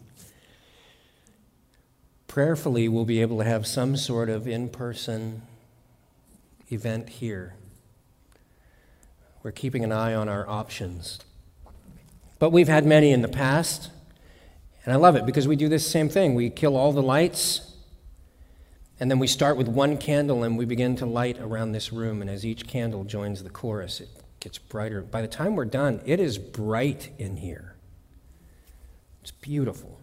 [2.31, 5.41] prayerfully we'll be able to have some sort of in person
[6.71, 7.55] event here.
[9.43, 11.19] We're keeping an eye on our options.
[12.39, 13.89] But we've had many in the past,
[14.85, 16.33] and I love it because we do this same thing.
[16.33, 17.75] We kill all the lights,
[18.97, 22.21] and then we start with one candle and we begin to light around this room.
[22.21, 24.07] And as each candle joins the chorus, it
[24.39, 25.01] gets brighter.
[25.01, 27.75] By the time we're done, it is bright in here.
[29.21, 30.00] It's beautiful.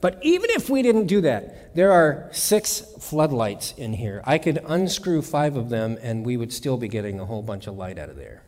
[0.00, 4.22] But even if we didn't do that, there are six floodlights in here.
[4.24, 7.66] I could unscrew five of them and we would still be getting a whole bunch
[7.66, 8.42] of light out of there.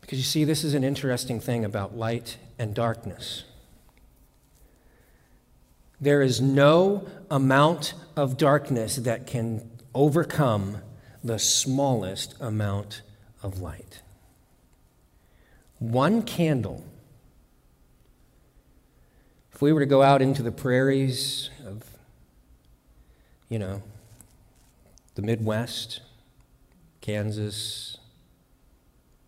[0.00, 3.44] Because you see, this is an interesting thing about light and darkness.
[6.00, 10.78] There is no amount of darkness that can overcome
[11.24, 13.02] the smallest amount
[13.42, 14.02] of light.
[15.78, 16.84] One candle.
[19.62, 21.84] If we were to go out into the prairies of,
[23.48, 23.80] you know,
[25.14, 26.00] the Midwest,
[27.00, 27.96] Kansas,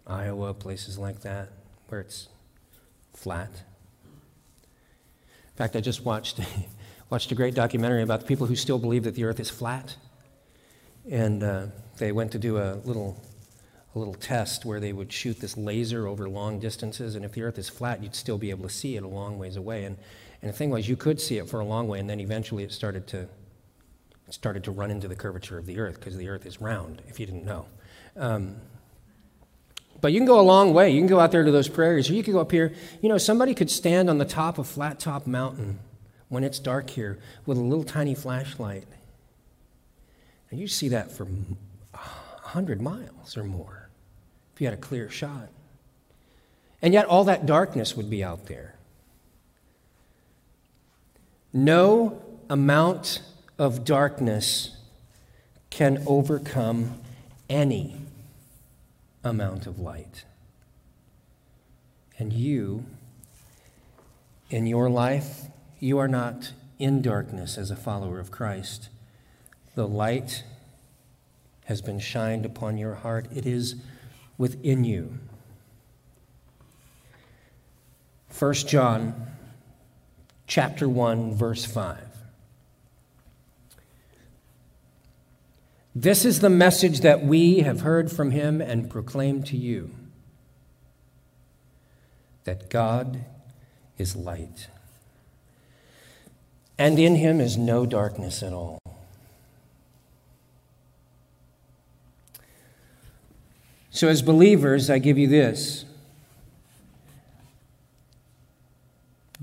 [0.08, 1.50] Iowa, places like that,
[1.86, 2.26] where it's
[3.12, 3.48] flat,
[4.64, 6.40] in fact, I just watched,
[7.10, 9.94] watched a great documentary about the people who still believe that the earth is flat.
[11.08, 11.66] And uh,
[11.98, 13.22] they went to do a little,
[13.94, 17.14] a little test where they would shoot this laser over long distances.
[17.14, 19.38] And if the earth is flat, you'd still be able to see it a long
[19.38, 19.84] ways away.
[19.84, 19.96] And,
[20.44, 22.64] and the thing was, you could see it for a long way, and then eventually
[22.64, 26.28] it started to, it started to run into the curvature of the earth because the
[26.28, 27.64] earth is round, if you didn't know.
[28.14, 28.56] Um,
[30.02, 30.90] but you can go a long way.
[30.90, 32.74] You can go out there to those prairies, or you could go up here.
[33.00, 35.78] You know, somebody could stand on the top of Flat Top Mountain
[36.28, 38.84] when it's dark here with a little tiny flashlight.
[40.50, 43.88] And you see that for 100 miles or more
[44.54, 45.48] if you had a clear shot.
[46.82, 48.73] And yet, all that darkness would be out there.
[51.56, 53.22] No amount
[53.58, 54.76] of darkness
[55.70, 57.00] can overcome
[57.48, 58.00] any
[59.22, 60.24] amount of light.
[62.18, 62.84] And you,
[64.50, 65.42] in your life,
[65.78, 68.88] you are not in darkness as a follower of Christ.
[69.76, 70.42] The light
[71.66, 73.76] has been shined upon your heart, it is
[74.36, 75.20] within you.
[78.36, 79.33] 1 John
[80.46, 81.98] chapter 1 verse 5
[85.94, 89.90] This is the message that we have heard from him and proclaimed to you
[92.42, 93.24] that God
[93.96, 94.68] is light,
[96.76, 98.78] and in him is no darkness at all.
[103.90, 105.84] So, as believers, I give you this.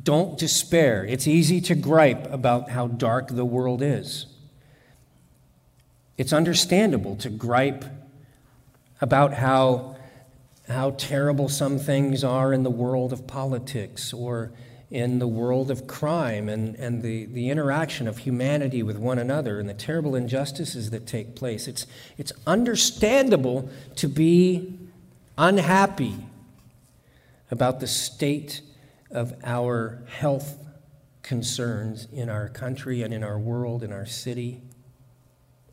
[0.02, 1.06] Don't despair.
[1.06, 4.26] It's easy to gripe about how dark the world is.
[6.18, 7.86] It's understandable to gripe
[9.02, 9.96] about how,
[10.68, 14.52] how terrible some things are in the world of politics or
[14.92, 19.60] in the world of crime and, and the, the interaction of humanity with one another
[19.60, 21.68] and the terrible injustices that take place.
[21.68, 21.88] It's,
[22.18, 24.78] it's understandable to be
[25.38, 26.18] unhappy
[27.50, 28.62] about the state
[29.12, 30.58] of our health
[31.22, 34.62] concerns in our country and in our world, in our city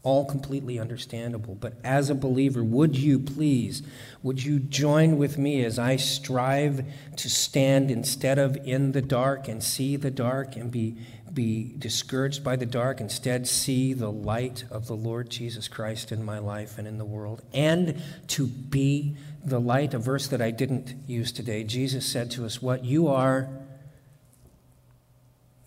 [0.03, 1.55] all completely understandable.
[1.55, 3.83] But as a believer, would you please,
[4.23, 6.85] would you join with me as I strive
[7.17, 10.97] to stand instead of in the dark and see the dark and be,
[11.33, 16.25] be discouraged by the dark, instead see the light of the Lord Jesus Christ in
[16.25, 19.17] my life and in the world, and to be
[19.49, 21.65] the light, a verse that I didn't use today.
[21.65, 23.49] Jesus said to us, What you are,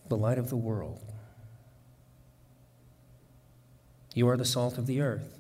[0.08, 1.00] the light of the world.
[4.14, 5.38] You are the salt of the earth.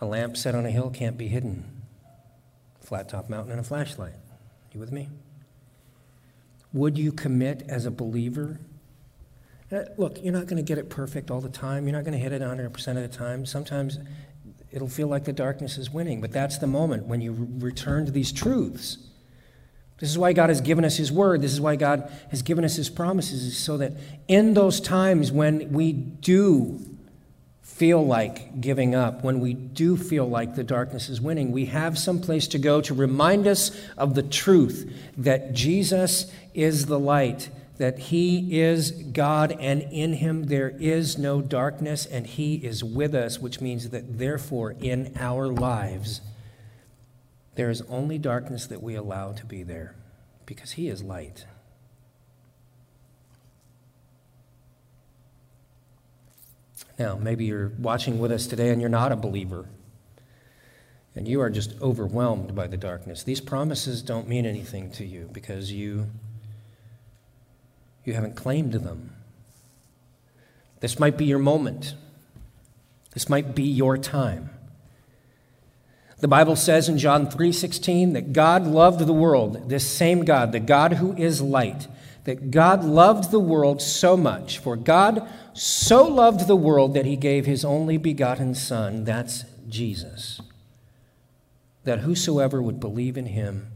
[0.00, 1.82] A lamp set on a hill can't be hidden.
[2.80, 4.14] Flat top mountain and a flashlight.
[4.72, 5.08] You with me?
[6.72, 8.60] Would you commit as a believer?
[9.70, 11.86] Uh, look, you're not going to get it perfect all the time.
[11.86, 13.44] You're not going to hit it 100% of the time.
[13.44, 13.98] Sometimes
[14.70, 18.12] it'll feel like the darkness is winning, but that's the moment when you return to
[18.12, 18.98] these truths
[19.98, 21.42] this is why God has given us His Word.
[21.42, 23.92] This is why God has given us His promises, so that
[24.28, 26.80] in those times when we do
[27.62, 31.98] feel like giving up, when we do feel like the darkness is winning, we have
[31.98, 37.50] some place to go to remind us of the truth that Jesus is the light,
[37.78, 43.14] that He is God, and in Him there is no darkness, and He is with
[43.14, 46.20] us, which means that therefore in our lives,
[47.54, 49.96] there is only darkness that we allow to be there
[50.44, 51.46] because He is light.
[56.98, 59.68] Now, maybe you're watching with us today and you're not a believer,
[61.14, 63.22] and you are just overwhelmed by the darkness.
[63.22, 66.10] These promises don't mean anything to you because you,
[68.08, 69.14] you haven't claimed them.
[70.80, 71.94] This might be your moment,
[73.12, 74.50] this might be your time.
[76.20, 80.58] The Bible says in John 3:16 that God loved the world, this same God, the
[80.58, 81.86] God who is light,
[82.24, 87.16] that God loved the world so much, for God so loved the world that he
[87.16, 90.40] gave his only begotten son, that's Jesus,
[91.84, 93.68] that whosoever would believe in him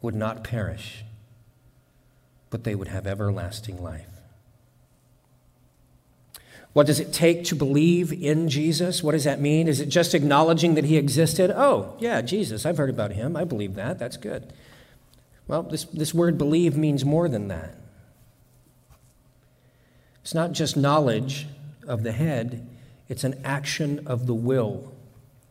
[0.00, 1.04] would not perish,
[2.52, 4.06] but they would have everlasting life.
[6.74, 9.02] What does it take to believe in Jesus?
[9.02, 9.68] What does that mean?
[9.68, 11.50] Is it just acknowledging that he existed?
[11.50, 13.36] Oh, yeah, Jesus, I've heard about him.
[13.36, 13.98] I believe that.
[13.98, 14.52] That's good.
[15.48, 17.76] Well, this, this word believe means more than that.
[20.20, 21.46] It's not just knowledge
[21.86, 22.66] of the head,
[23.08, 24.92] it's an action of the will,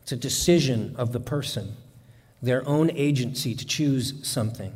[0.04, 1.76] it's a decision of the person,
[2.42, 4.74] their own agency to choose something.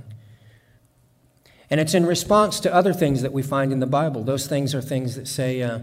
[1.69, 4.23] And it's in response to other things that we find in the Bible.
[4.23, 5.79] Those things are things that say, uh,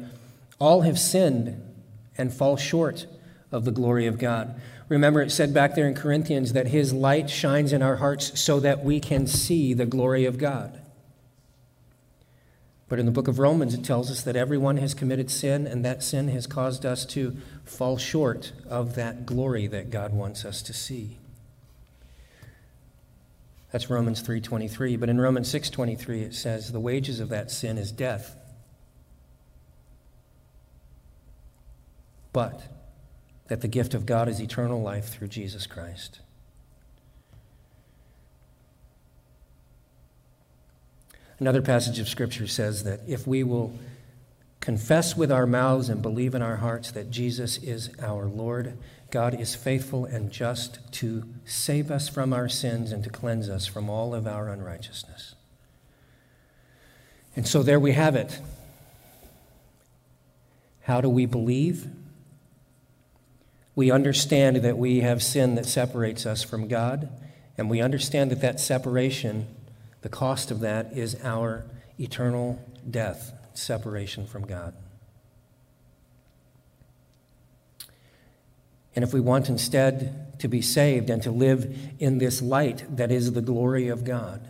[0.58, 1.60] all have sinned
[2.16, 3.06] and fall short
[3.50, 4.60] of the glory of God.
[4.88, 8.60] Remember, it said back there in Corinthians that His light shines in our hearts so
[8.60, 10.80] that we can see the glory of God.
[12.88, 15.82] But in the book of Romans, it tells us that everyone has committed sin, and
[15.82, 20.60] that sin has caused us to fall short of that glory that God wants us
[20.62, 21.16] to see.
[23.72, 27.90] That's Romans 3:23, but in Romans 6:23 it says the wages of that sin is
[27.90, 28.36] death.
[32.32, 32.62] but
[33.48, 36.20] that the gift of God is eternal life through Jesus Christ.
[41.38, 43.76] Another passage of Scripture says that if we will
[44.60, 48.78] confess with our mouths and believe in our hearts that Jesus is our Lord,
[49.12, 53.66] God is faithful and just to save us from our sins and to cleanse us
[53.66, 55.34] from all of our unrighteousness.
[57.36, 58.40] And so there we have it.
[60.84, 61.88] How do we believe?
[63.74, 67.10] We understand that we have sin that separates us from God,
[67.58, 69.46] and we understand that that separation,
[70.00, 71.66] the cost of that, is our
[72.00, 72.58] eternal
[72.90, 74.74] death, separation from God.
[78.94, 83.10] And if we want instead to be saved and to live in this light that
[83.10, 84.48] is the glory of God,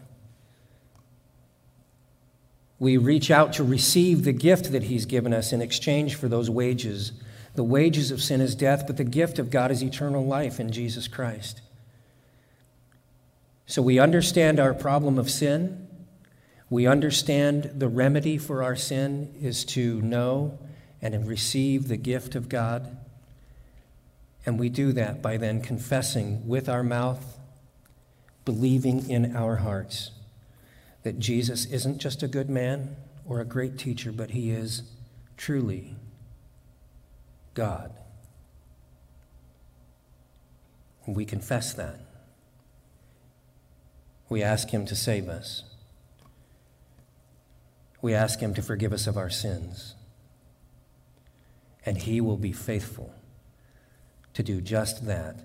[2.79, 6.51] we reach out to receive the gift that He's given us in exchange for those
[6.51, 7.13] wages
[7.55, 10.73] the wages of sin is death, but the gift of God is eternal life in
[10.73, 11.61] Jesus Christ.
[13.67, 15.89] So we understand our problem of sin.
[16.71, 20.59] We understand the remedy for our sin is to know
[21.03, 22.97] and receive the gift of God.
[24.45, 27.39] And we do that by then confessing with our mouth,
[28.45, 30.11] believing in our hearts
[31.03, 34.83] that Jesus isn't just a good man or a great teacher, but he is
[35.37, 35.97] truly
[37.55, 37.93] God.
[41.07, 42.01] We confess that.
[44.29, 45.65] We ask Him to save us.
[48.01, 49.95] We ask Him to forgive us of our sins.
[51.85, 53.13] And He will be faithful
[54.35, 55.37] to do just that.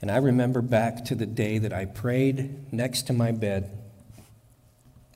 [0.00, 3.70] And I remember back to the day that I prayed next to my bed.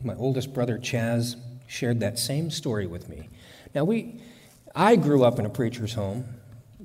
[0.03, 3.29] My oldest brother, Chaz, shared that same story with me.
[3.75, 4.21] Now, we,
[4.75, 6.25] I grew up in a preacher's home.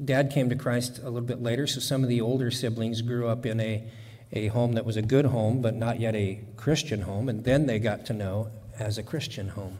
[0.03, 3.27] Dad came to Christ a little bit later, so some of the older siblings grew
[3.27, 3.83] up in a,
[4.31, 7.65] a home that was a good home, but not yet a Christian home, and then
[7.65, 9.77] they got to know as a Christian home.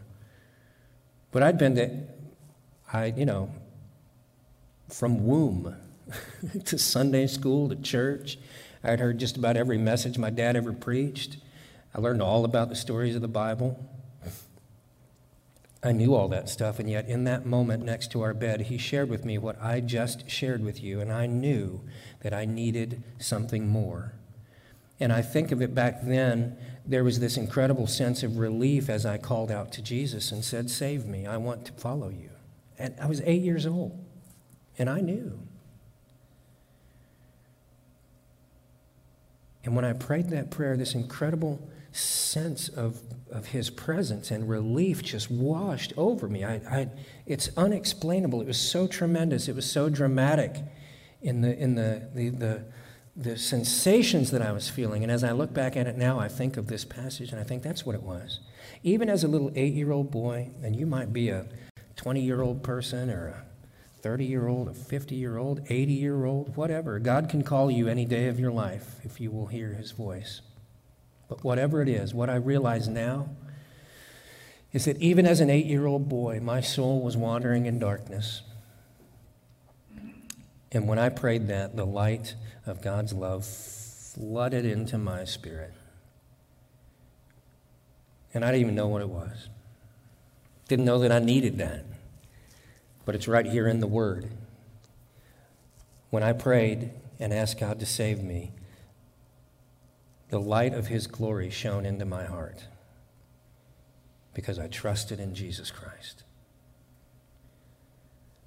[1.32, 1.90] But I'd been to,
[2.92, 3.50] I, you know,
[4.90, 5.76] from womb
[6.66, 8.38] to Sunday school to church.
[8.84, 11.38] I'd heard just about every message my dad ever preached.
[11.94, 13.84] I learned all about the stories of the Bible.
[15.82, 18.78] I knew all that stuff, and yet in that moment next to our bed, he
[18.78, 21.82] shared with me what I just shared with you, and I knew
[22.20, 24.14] that I needed something more.
[25.00, 29.06] And I think of it back then, there was this incredible sense of relief as
[29.06, 32.32] I called out to Jesus and said, Save me, I want to follow you.
[32.78, 33.98] And I was eight years old,
[34.78, 35.40] and I knew.
[39.64, 43.02] And when I prayed that prayer, this incredible sense of,
[43.32, 46.44] of his presence and relief just washed over me.
[46.44, 46.90] I, I,
[47.26, 48.42] it's unexplainable.
[48.42, 49.48] It was so tremendous.
[49.48, 50.56] It was so dramatic
[51.22, 52.64] in, the, in the, the, the,
[53.16, 55.04] the sensations that I was feeling.
[55.04, 57.44] And as I look back at it now, I think of this passage and I
[57.44, 58.40] think that's what it was.
[58.84, 61.46] Even as a little eight year old boy, and you might be a
[61.98, 63.46] 20 year old person or a
[64.02, 67.88] 30 year old, a 50 year old, 80 year old, whatever, God can call you
[67.88, 70.42] any day of your life if you will hear his voice.
[71.28, 73.30] But whatever it is, what I realize now
[74.72, 78.42] is that even as an eight year old boy, my soul was wandering in darkness.
[80.72, 82.36] And when I prayed that, the light
[82.66, 85.74] of God's love flooded into my spirit.
[88.34, 89.50] And I didn't even know what it was.
[90.68, 91.84] Didn't know that I needed that.
[93.10, 94.30] But it's right here in the Word.
[96.12, 98.52] When I prayed and asked God to save me,
[100.30, 102.68] the light of His glory shone into my heart
[104.36, 106.22] because I trusted in Jesus Christ.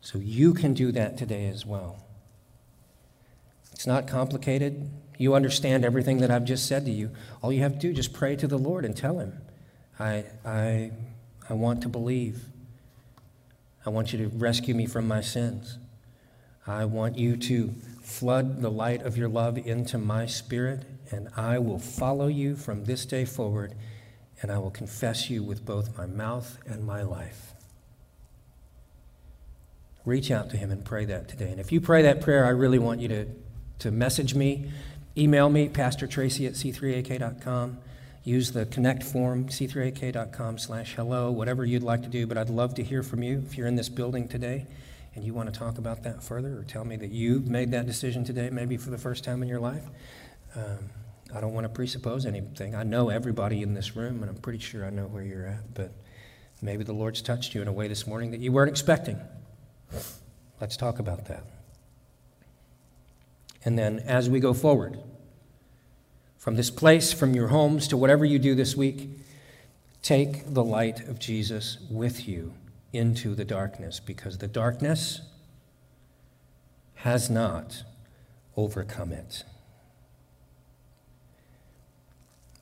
[0.01, 2.07] So you can do that today as well.
[3.73, 4.89] It's not complicated.
[5.19, 7.11] You understand everything that I've just said to you.
[7.43, 9.41] All you have to do is just pray to the Lord and tell Him,
[9.99, 10.93] I, I,
[11.51, 12.45] I want to believe.
[13.85, 15.79] I want you to rescue me from my sins.
[16.67, 21.59] I want you to flood the light of your love into my spirit, and I
[21.59, 23.75] will follow you from this day forward,
[24.41, 27.53] and I will confess you with both my mouth and my life.
[30.05, 31.51] Reach out to him and pray that today.
[31.51, 33.27] And if you pray that prayer, I really want you to,
[33.81, 34.71] to message me,
[35.17, 37.79] email me, Pastor Tracy at c3ak.com.
[38.25, 42.27] Use the connect form, c3ak.com slash hello, whatever you'd like to do.
[42.27, 44.67] But I'd love to hear from you if you're in this building today
[45.15, 47.87] and you want to talk about that further or tell me that you've made that
[47.87, 49.85] decision today, maybe for the first time in your life.
[50.55, 50.91] Um,
[51.35, 52.75] I don't want to presuppose anything.
[52.75, 55.75] I know everybody in this room, and I'm pretty sure I know where you're at,
[55.75, 55.93] but
[56.61, 59.19] maybe the Lord's touched you in a way this morning that you weren't expecting.
[60.61, 61.45] Let's talk about that.
[63.65, 64.99] And then as we go forward,
[66.43, 69.09] from this place, from your homes to whatever you do this week,
[70.03, 72.53] take the light of Jesus with you
[72.93, 75.21] into the darkness because the darkness
[76.97, 77.85] has not
[78.57, 79.45] overcome it.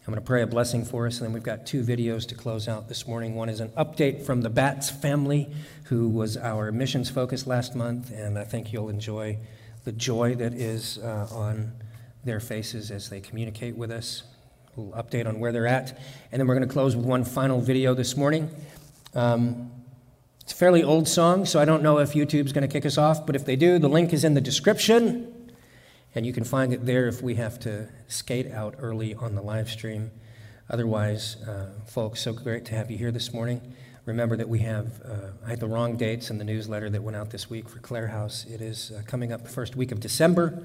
[0.06, 2.34] I'm going to pray a blessing for us, and then we've got two videos to
[2.34, 3.34] close out this morning.
[3.34, 5.50] One is an update from the Bats family,
[5.84, 9.38] who was our missions focus last month, and I think you'll enjoy
[9.84, 11.72] the joy that is uh, on
[12.24, 14.22] their faces as they communicate with us.
[14.76, 15.98] A little update on where they're at.
[16.30, 18.50] And then we're going to close with one final video this morning.
[19.14, 19.70] Um,
[20.40, 22.98] it's a fairly old song, so I don't know if YouTube's going to kick us
[22.98, 25.52] off, but if they do, the link is in the description.
[26.14, 29.42] And you can find it there if we have to skate out early on the
[29.42, 30.10] live stream.
[30.68, 33.60] Otherwise, uh, folks, so great to have you here this morning.
[34.06, 37.16] Remember that we have, uh, I had the wrong dates in the newsletter that went
[37.16, 38.44] out this week for Clare House.
[38.46, 40.64] It is uh, coming up the first week of December.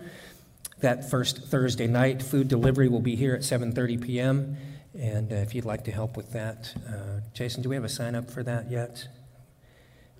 [0.79, 4.57] That first Thursday night, food delivery will be here at 7.30 p.m.
[4.97, 7.89] And uh, if you'd like to help with that, uh, Jason, do we have a
[7.89, 9.07] sign up for that yet?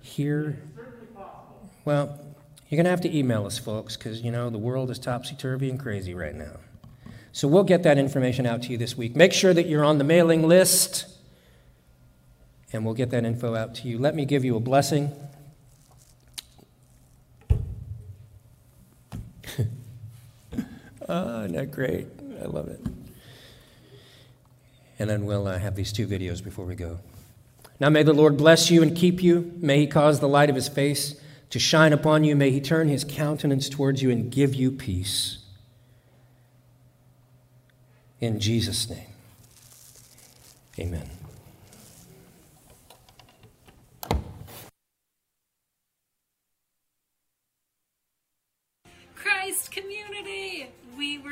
[0.00, 0.62] Here?
[1.84, 2.18] Well,
[2.68, 5.34] you're going to have to email us, folks, because, you know, the world is topsy
[5.36, 6.56] turvy and crazy right now.
[7.32, 9.14] So we'll get that information out to you this week.
[9.14, 11.06] Make sure that you're on the mailing list,
[12.72, 13.98] and we'll get that info out to you.
[13.98, 15.12] Let me give you a blessing.
[21.08, 22.06] Oh, isn't that great?
[22.42, 22.80] I love it.
[24.98, 26.98] And then we'll uh, have these two videos before we go.
[27.78, 29.52] Now may the Lord bless you and keep you.
[29.56, 32.34] May he cause the light of his face to shine upon you.
[32.34, 35.38] May he turn his countenance towards you and give you peace.
[38.20, 39.08] In Jesus' name,
[40.78, 41.10] amen.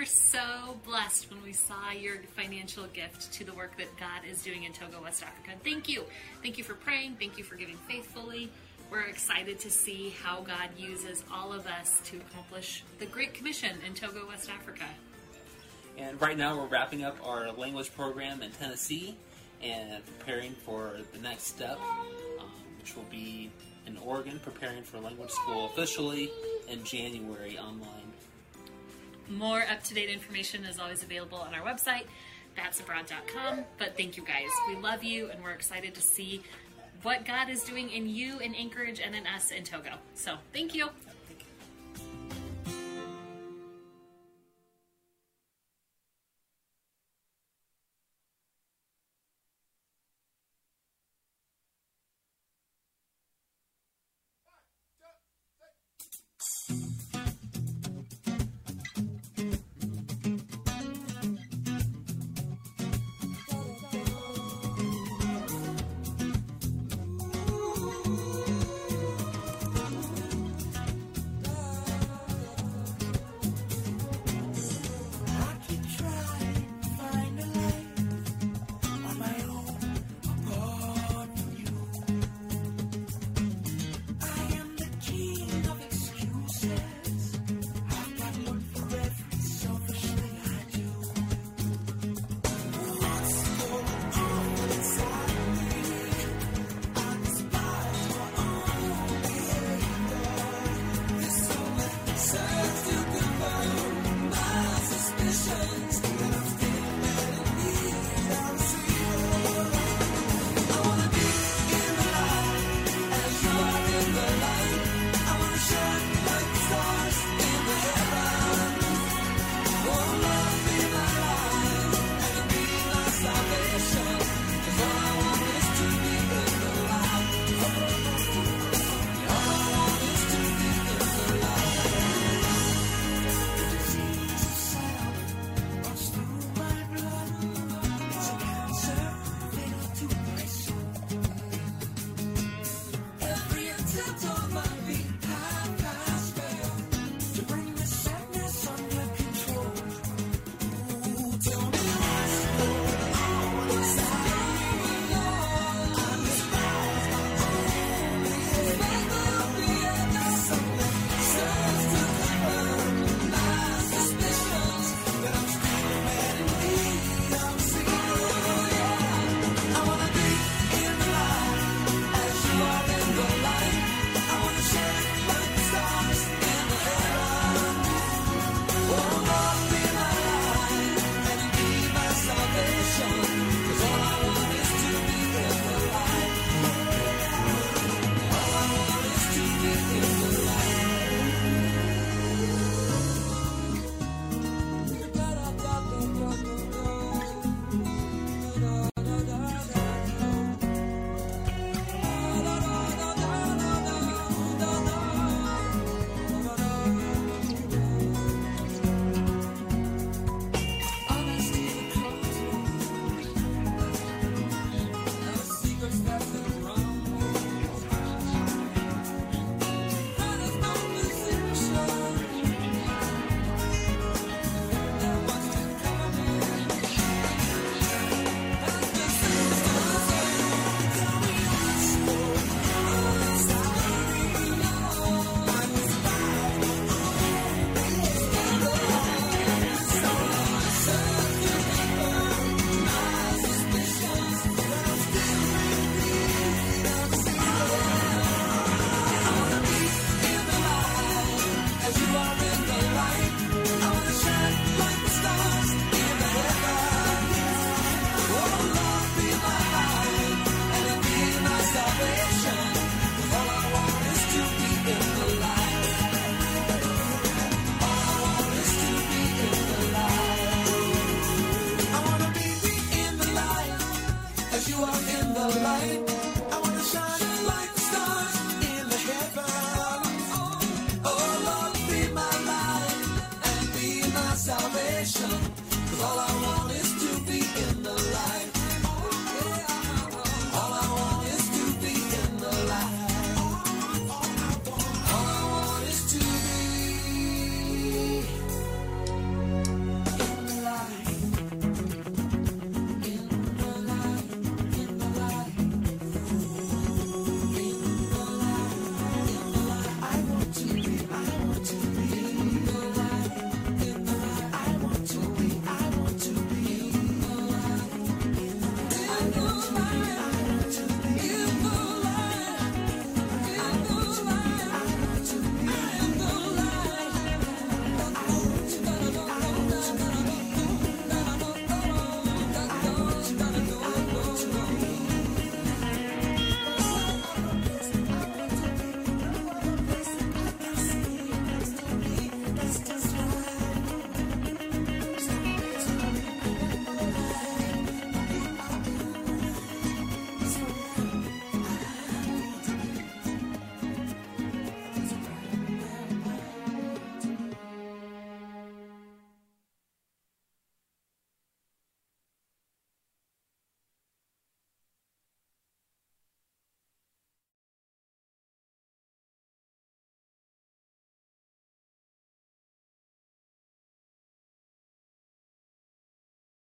[0.04, 4.42] Were so blessed when we saw your financial gift to the work that God is
[4.42, 5.52] doing in Togo, West Africa.
[5.64, 6.04] Thank you.
[6.42, 7.16] Thank you for praying.
[7.18, 8.50] Thank you for giving faithfully.
[8.90, 13.78] We're excited to see how God uses all of us to accomplish the Great Commission
[13.86, 14.84] in Togo, West Africa.
[15.96, 19.16] And right now we're wrapping up our language program in Tennessee
[19.62, 21.78] and preparing for the next step,
[22.40, 23.50] um, which will be
[23.86, 26.30] in Oregon, preparing for language school officially
[26.68, 28.03] in January online.
[29.28, 32.04] More up to date information is always available on our website,
[32.56, 33.64] batsabroad.com.
[33.78, 34.50] But thank you guys.
[34.68, 36.42] We love you and we're excited to see
[37.02, 39.94] what God is doing in you in Anchorage and in us in Togo.
[40.14, 40.88] So thank you.